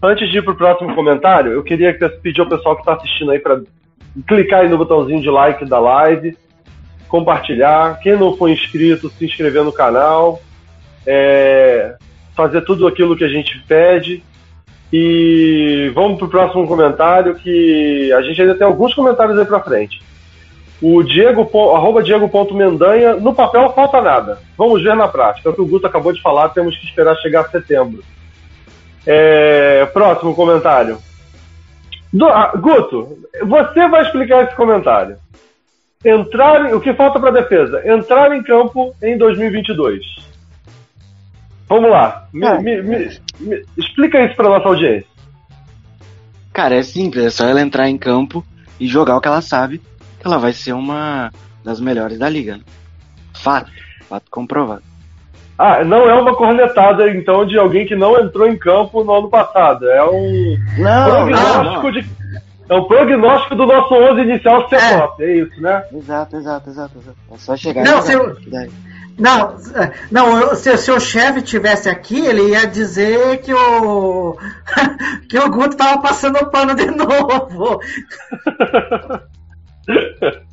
[0.00, 1.92] Antes de ir pro próximo comentário, eu queria
[2.22, 3.62] pedir ao pessoal que está assistindo aí para
[4.28, 6.36] clicar aí no botãozinho de like da live,
[7.08, 7.98] compartilhar.
[8.00, 10.40] Quem não for inscrito, se inscrever no canal,
[11.06, 11.96] é,
[12.36, 14.22] fazer tudo aquilo que a gente pede.
[14.92, 20.00] E vamos pro próximo comentário, que a gente ainda tem alguns comentários aí para frente.
[20.80, 21.42] O Diego,
[21.74, 24.38] arroba Diego.mendanha, no papel falta nada.
[24.56, 25.48] Vamos ver na prática.
[25.48, 28.02] É o que o Guto acabou de falar, temos que esperar chegar a setembro.
[29.04, 30.98] É, próximo comentário.
[32.12, 35.16] Do, ah, Guto, você vai explicar esse comentário.
[36.04, 37.82] Entrar, o que falta para a defesa?
[37.84, 40.04] Entrar em campo em 2022.
[41.68, 42.28] Vamos lá.
[42.32, 42.58] Me, é.
[42.60, 45.08] me, me, explica isso para nossa audiência.
[46.52, 47.24] Cara, é simples.
[47.24, 48.44] É só ela entrar em campo
[48.78, 49.78] e jogar o que ela sabe.
[50.20, 51.30] Que ela vai ser uma
[51.64, 52.56] das melhores da liga.
[52.56, 52.62] Né?
[53.34, 53.70] Fato.
[54.08, 54.82] Fato comprovado.
[55.58, 59.28] Ah, não é uma cornetada, então, de alguém que não entrou em campo no ano
[59.28, 59.90] passado.
[59.90, 61.90] É um não, prognóstico não, não.
[61.90, 62.10] de.
[62.68, 64.98] É um prognóstico do nosso 11 inicial ser é.
[64.98, 65.84] top, é isso, né?
[65.92, 67.18] Exato, exato, exato, exato.
[67.32, 68.36] É só chegar não, se eu,
[69.18, 74.36] Não, é, não se, se o chefe tivesse aqui, ele ia dizer que o
[75.28, 77.80] que o Guto tava passando o pano de novo.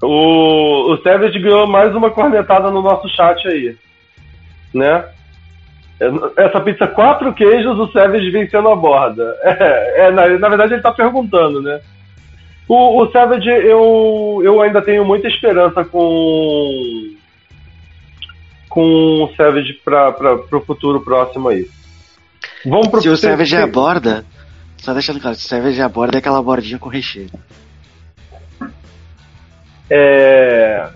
[0.00, 3.76] O, o Savage ganhou mais uma cornetada no nosso chat aí.
[4.72, 5.04] Né?
[6.36, 9.36] Essa pizza quatro queijos, o Savage vencendo a borda.
[9.42, 11.80] É, é, na, na verdade ele tá perguntando, né?
[12.68, 17.14] O, o Savage, eu, eu ainda tenho muita esperança com
[18.68, 20.10] com o Savage para
[20.52, 21.66] o futuro próximo aí.
[22.64, 24.24] Vamos pro Se o Savage tem- aborda,
[24.76, 27.30] só deixando claro, se o Savage aborda é aquela bordinha com recheio.
[29.90, 30.88] É.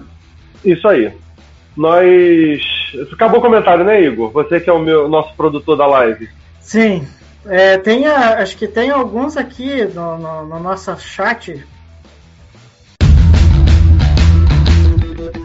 [0.64, 1.12] Isso aí.
[1.76, 2.60] Nós.
[3.12, 4.30] Acabou o comentário, né, Igor?
[4.32, 6.28] Você que é o meu nosso produtor da live.
[6.60, 7.06] Sim.
[7.46, 11.64] É, tem a- acho que tem alguns aqui no, no, no nosso chat.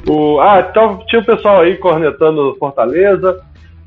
[0.07, 0.39] O...
[0.39, 3.41] Ah, então tinha o pessoal aí cornetando Fortaleza.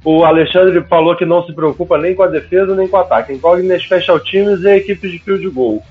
[0.05, 3.33] O Alexandre falou que não se preocupa nem com a defesa nem com o ataque.
[3.33, 5.83] Incógnita special teams e equipes de field goal.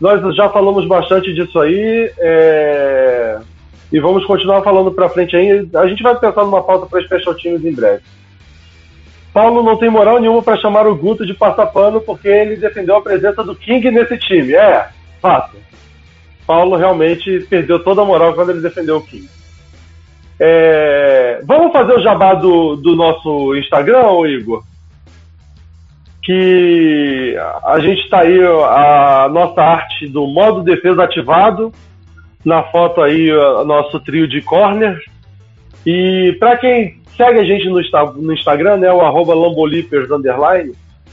[0.00, 2.12] Nós já falamos bastante disso aí.
[2.18, 3.38] é,
[3.92, 5.68] E vamos continuar falando pra frente aí.
[5.74, 8.02] A gente vai pensar numa pauta para special teams em breve.
[9.32, 13.02] Paulo não tem moral nenhuma para chamar o Guto de passapano porque ele defendeu a
[13.02, 14.54] presença do King nesse time.
[14.54, 14.88] É,
[15.20, 15.56] fato.
[16.46, 19.28] Paulo realmente perdeu toda a moral quando ele defendeu o King.
[20.40, 21.08] É,
[21.44, 24.62] Vamos fazer o jabá do, do nosso Instagram, Igor?
[26.22, 31.72] Que a gente está aí, a nossa arte do modo defesa ativado.
[32.44, 34.98] Na foto aí, o nosso trio de corner.
[35.84, 37.80] E para quem segue a gente no,
[38.14, 40.08] no Instagram, né, o arroba Lambolipers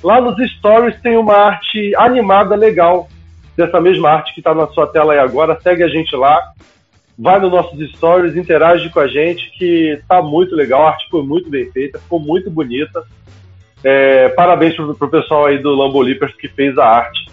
[0.04, 3.10] lá nos stories tem uma arte animada legal
[3.58, 5.60] dessa mesma arte que está na sua tela aí agora.
[5.62, 6.40] Segue a gente lá,
[7.18, 10.86] vai nos nossos stories, interage com a gente, que tá muito legal.
[10.86, 13.04] A arte foi muito bem feita, ficou muito bonita.
[13.84, 17.26] É, parabéns pro, pro pessoal aí do Lambolipers que fez a arte.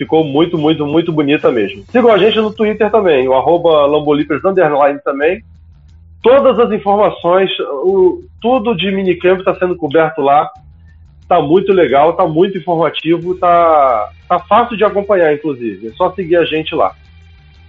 [0.00, 1.84] Ficou muito, muito, muito bonita mesmo.
[1.90, 4.40] Sigam a gente no Twitter também, o arroba Lambolipers
[5.04, 5.44] também.
[6.22, 7.50] Todas as informações,
[7.84, 10.50] o, tudo de minicamp está sendo coberto lá.
[11.28, 15.88] Tá muito legal, tá muito informativo, tá, tá fácil de acompanhar, inclusive.
[15.88, 16.94] É só seguir a gente lá.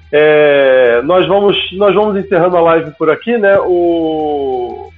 [0.10, 3.60] É, nós vamos nós vamos encerrando a live por aqui, né?
[3.60, 4.90] O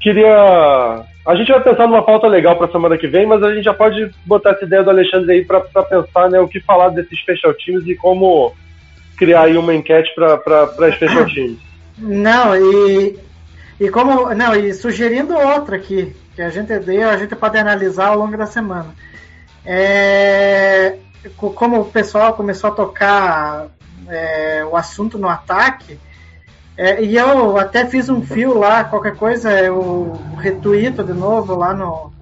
[0.00, 3.64] queria a gente vai pensar numa pauta legal para semana que vem, mas a gente
[3.64, 7.18] já pode botar essa ideia do Alexandre aí para pensar, né, o que falar desses
[7.20, 8.52] special teams e como
[9.16, 11.58] criar aí uma enquete para special teams.
[11.98, 13.18] Não, e,
[13.78, 14.34] e como.
[14.34, 18.36] Não, e sugerindo outra aqui, que a gente deu, a gente pode analisar ao longo
[18.36, 18.92] da semana.
[19.64, 20.96] É,
[21.36, 23.66] co- como o pessoal começou a tocar
[24.08, 25.98] é, o assunto no ataque,
[26.76, 31.74] é, e eu até fiz um fio lá, qualquer coisa, eu retuito de novo lá
[31.74, 32.12] no,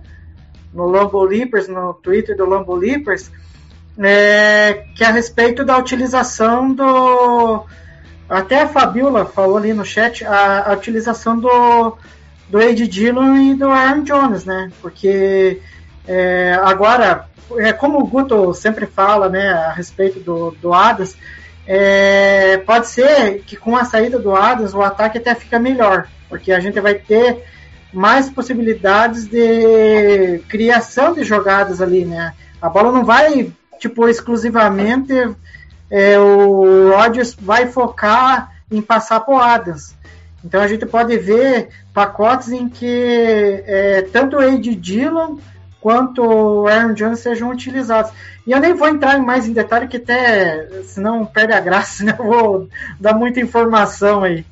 [0.75, 3.31] no Lambo Leapers, no Twitter do Lambo Leapers,
[3.99, 7.65] é, que é a respeito da utilização do.
[8.29, 11.97] Até a Fabiola falou ali no chat a, a utilização do,
[12.49, 14.71] do Ed Dillon e do Aaron Jones, né?
[14.81, 15.61] Porque
[16.07, 21.17] é, agora, é como o Guto sempre fala, né, a respeito do, do Adams,
[21.73, 26.51] é, pode ser que com a saída do Adams o ataque até fica melhor, porque
[26.51, 27.45] a gente vai ter
[27.93, 32.35] mais possibilidades de criação de jogadas ali, né?
[32.61, 35.13] A bola não vai, tipo, exclusivamente
[35.89, 39.95] é, o Rodgers vai focar em passar o Adams.
[40.45, 45.37] Então a gente pode ver pacotes em que é, tanto o Ed Dillon
[45.81, 48.13] quanto o Aaron Jones sejam utilizados.
[48.47, 52.15] E eu nem vou entrar mais em detalhe, que até senão perde a graça, né?
[52.19, 54.45] Eu vou dar muita informação aí.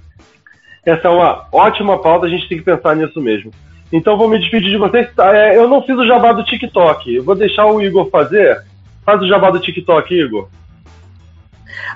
[0.84, 3.50] Essa é uma ótima pauta, a gente tem que pensar nisso mesmo.
[3.92, 5.09] Então vou me despedir de vocês.
[5.18, 7.14] É, eu não fiz o jabá do TikTok.
[7.14, 8.62] Eu vou deixar o Igor fazer.
[9.05, 10.48] Faz o jabá do TikTok, Igor.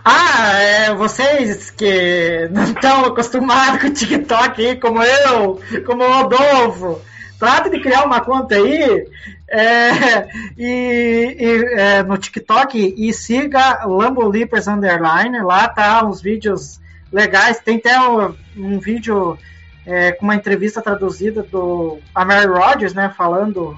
[0.05, 6.13] Ah, é, vocês que não estão acostumados com o TikTok aí, como eu, como o
[6.13, 7.01] Rodolfo,
[7.43, 9.05] trate de criar uma conta aí
[9.51, 15.41] é, e, e, é, no TikTok e siga Lambo Leapers Underline.
[15.41, 16.81] Lá tá uns vídeos
[17.13, 17.59] legais.
[17.59, 19.37] Tem até um, um vídeo
[19.85, 23.77] é, com uma entrevista traduzida do a Mary Rogers, né, falando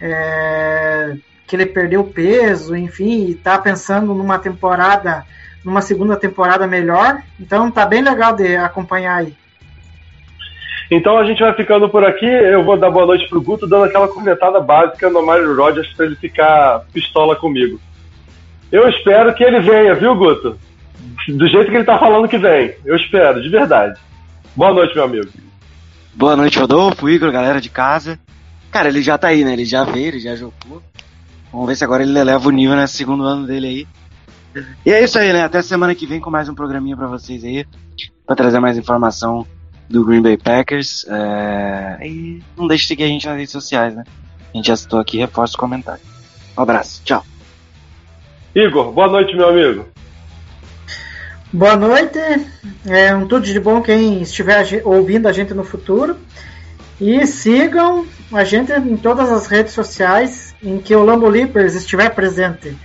[0.00, 5.26] é, que ele perdeu peso, enfim, e tá pensando numa temporada,
[5.62, 7.22] numa segunda temporada melhor.
[7.38, 9.36] Então tá bem legal de acompanhar aí.
[10.90, 12.26] Então a gente vai ficando por aqui.
[12.26, 16.06] Eu vou dar boa noite pro Guto, dando aquela comentada básica no Mario Rogers para
[16.06, 17.80] ele ficar pistola comigo.
[18.72, 20.58] Eu espero que ele venha, viu, Guto?
[21.28, 22.74] do jeito que ele tá falando que vem.
[22.84, 23.98] Eu espero, de verdade.
[24.56, 25.28] Boa noite, meu amigo.
[26.14, 28.18] Boa noite, Rodolfo, Igor, galera de casa.
[28.70, 29.52] Cara, ele já tá aí, né?
[29.52, 30.82] Ele já veio, ele já jogou.
[31.52, 34.64] Vamos ver se agora ele eleva o nível nesse segundo ano dele aí.
[34.84, 35.42] E é isso aí, né?
[35.42, 37.66] Até semana que vem com mais um programinha pra vocês aí.
[38.26, 39.46] Pra trazer mais informação
[39.90, 41.04] do Green Bay Packers.
[41.08, 42.06] É...
[42.06, 44.04] E não deixe de seguir a gente nas redes sociais, né?
[44.52, 46.02] A gente já citou aqui, reforça o comentário.
[46.56, 47.24] Um abraço, tchau.
[48.54, 49.86] Igor, boa noite, meu amigo.
[51.52, 52.18] Boa noite,
[52.86, 56.16] é um tudo de bom quem estiver a ouvindo a gente no futuro.
[57.00, 62.10] E sigam a gente em todas as redes sociais em que o Lambo Leapers estiver
[62.10, 62.76] presente.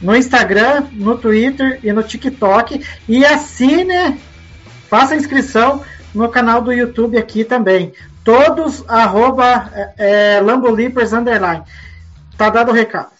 [0.00, 2.84] No Instagram, no Twitter e no TikTok.
[3.08, 4.18] E assine,
[4.88, 5.82] faça inscrição
[6.14, 7.92] no canal do YouTube aqui também.
[8.24, 11.62] Todos arroba é, é, Lambo Leapers underline.
[12.36, 13.10] Tá dado o recado.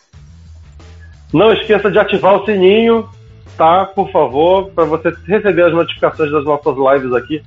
[1.32, 3.08] Não esqueça de ativar o sininho,
[3.56, 3.84] tá?
[3.84, 7.42] Por favor, para você receber as notificações das nossas lives aqui.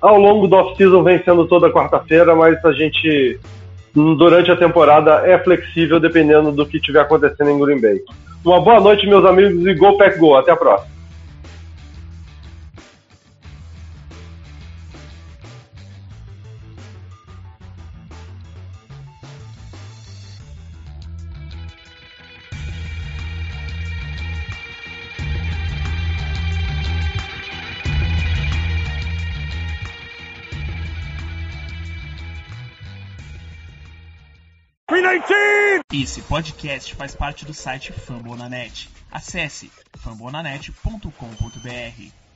[0.00, 3.38] Ao longo do off-season vem sendo toda quarta-feira, mas a gente,
[3.96, 8.00] hum, durante a temporada, é flexível dependendo do que estiver acontecendo em Green Bay.
[8.44, 10.36] Uma boa noite, meus amigos, e Go Pack Go.
[10.36, 10.97] Até a próxima.
[35.90, 38.90] Esse podcast faz parte do site Fambonanet.
[39.10, 42.27] Acesse fambonanet.com.br.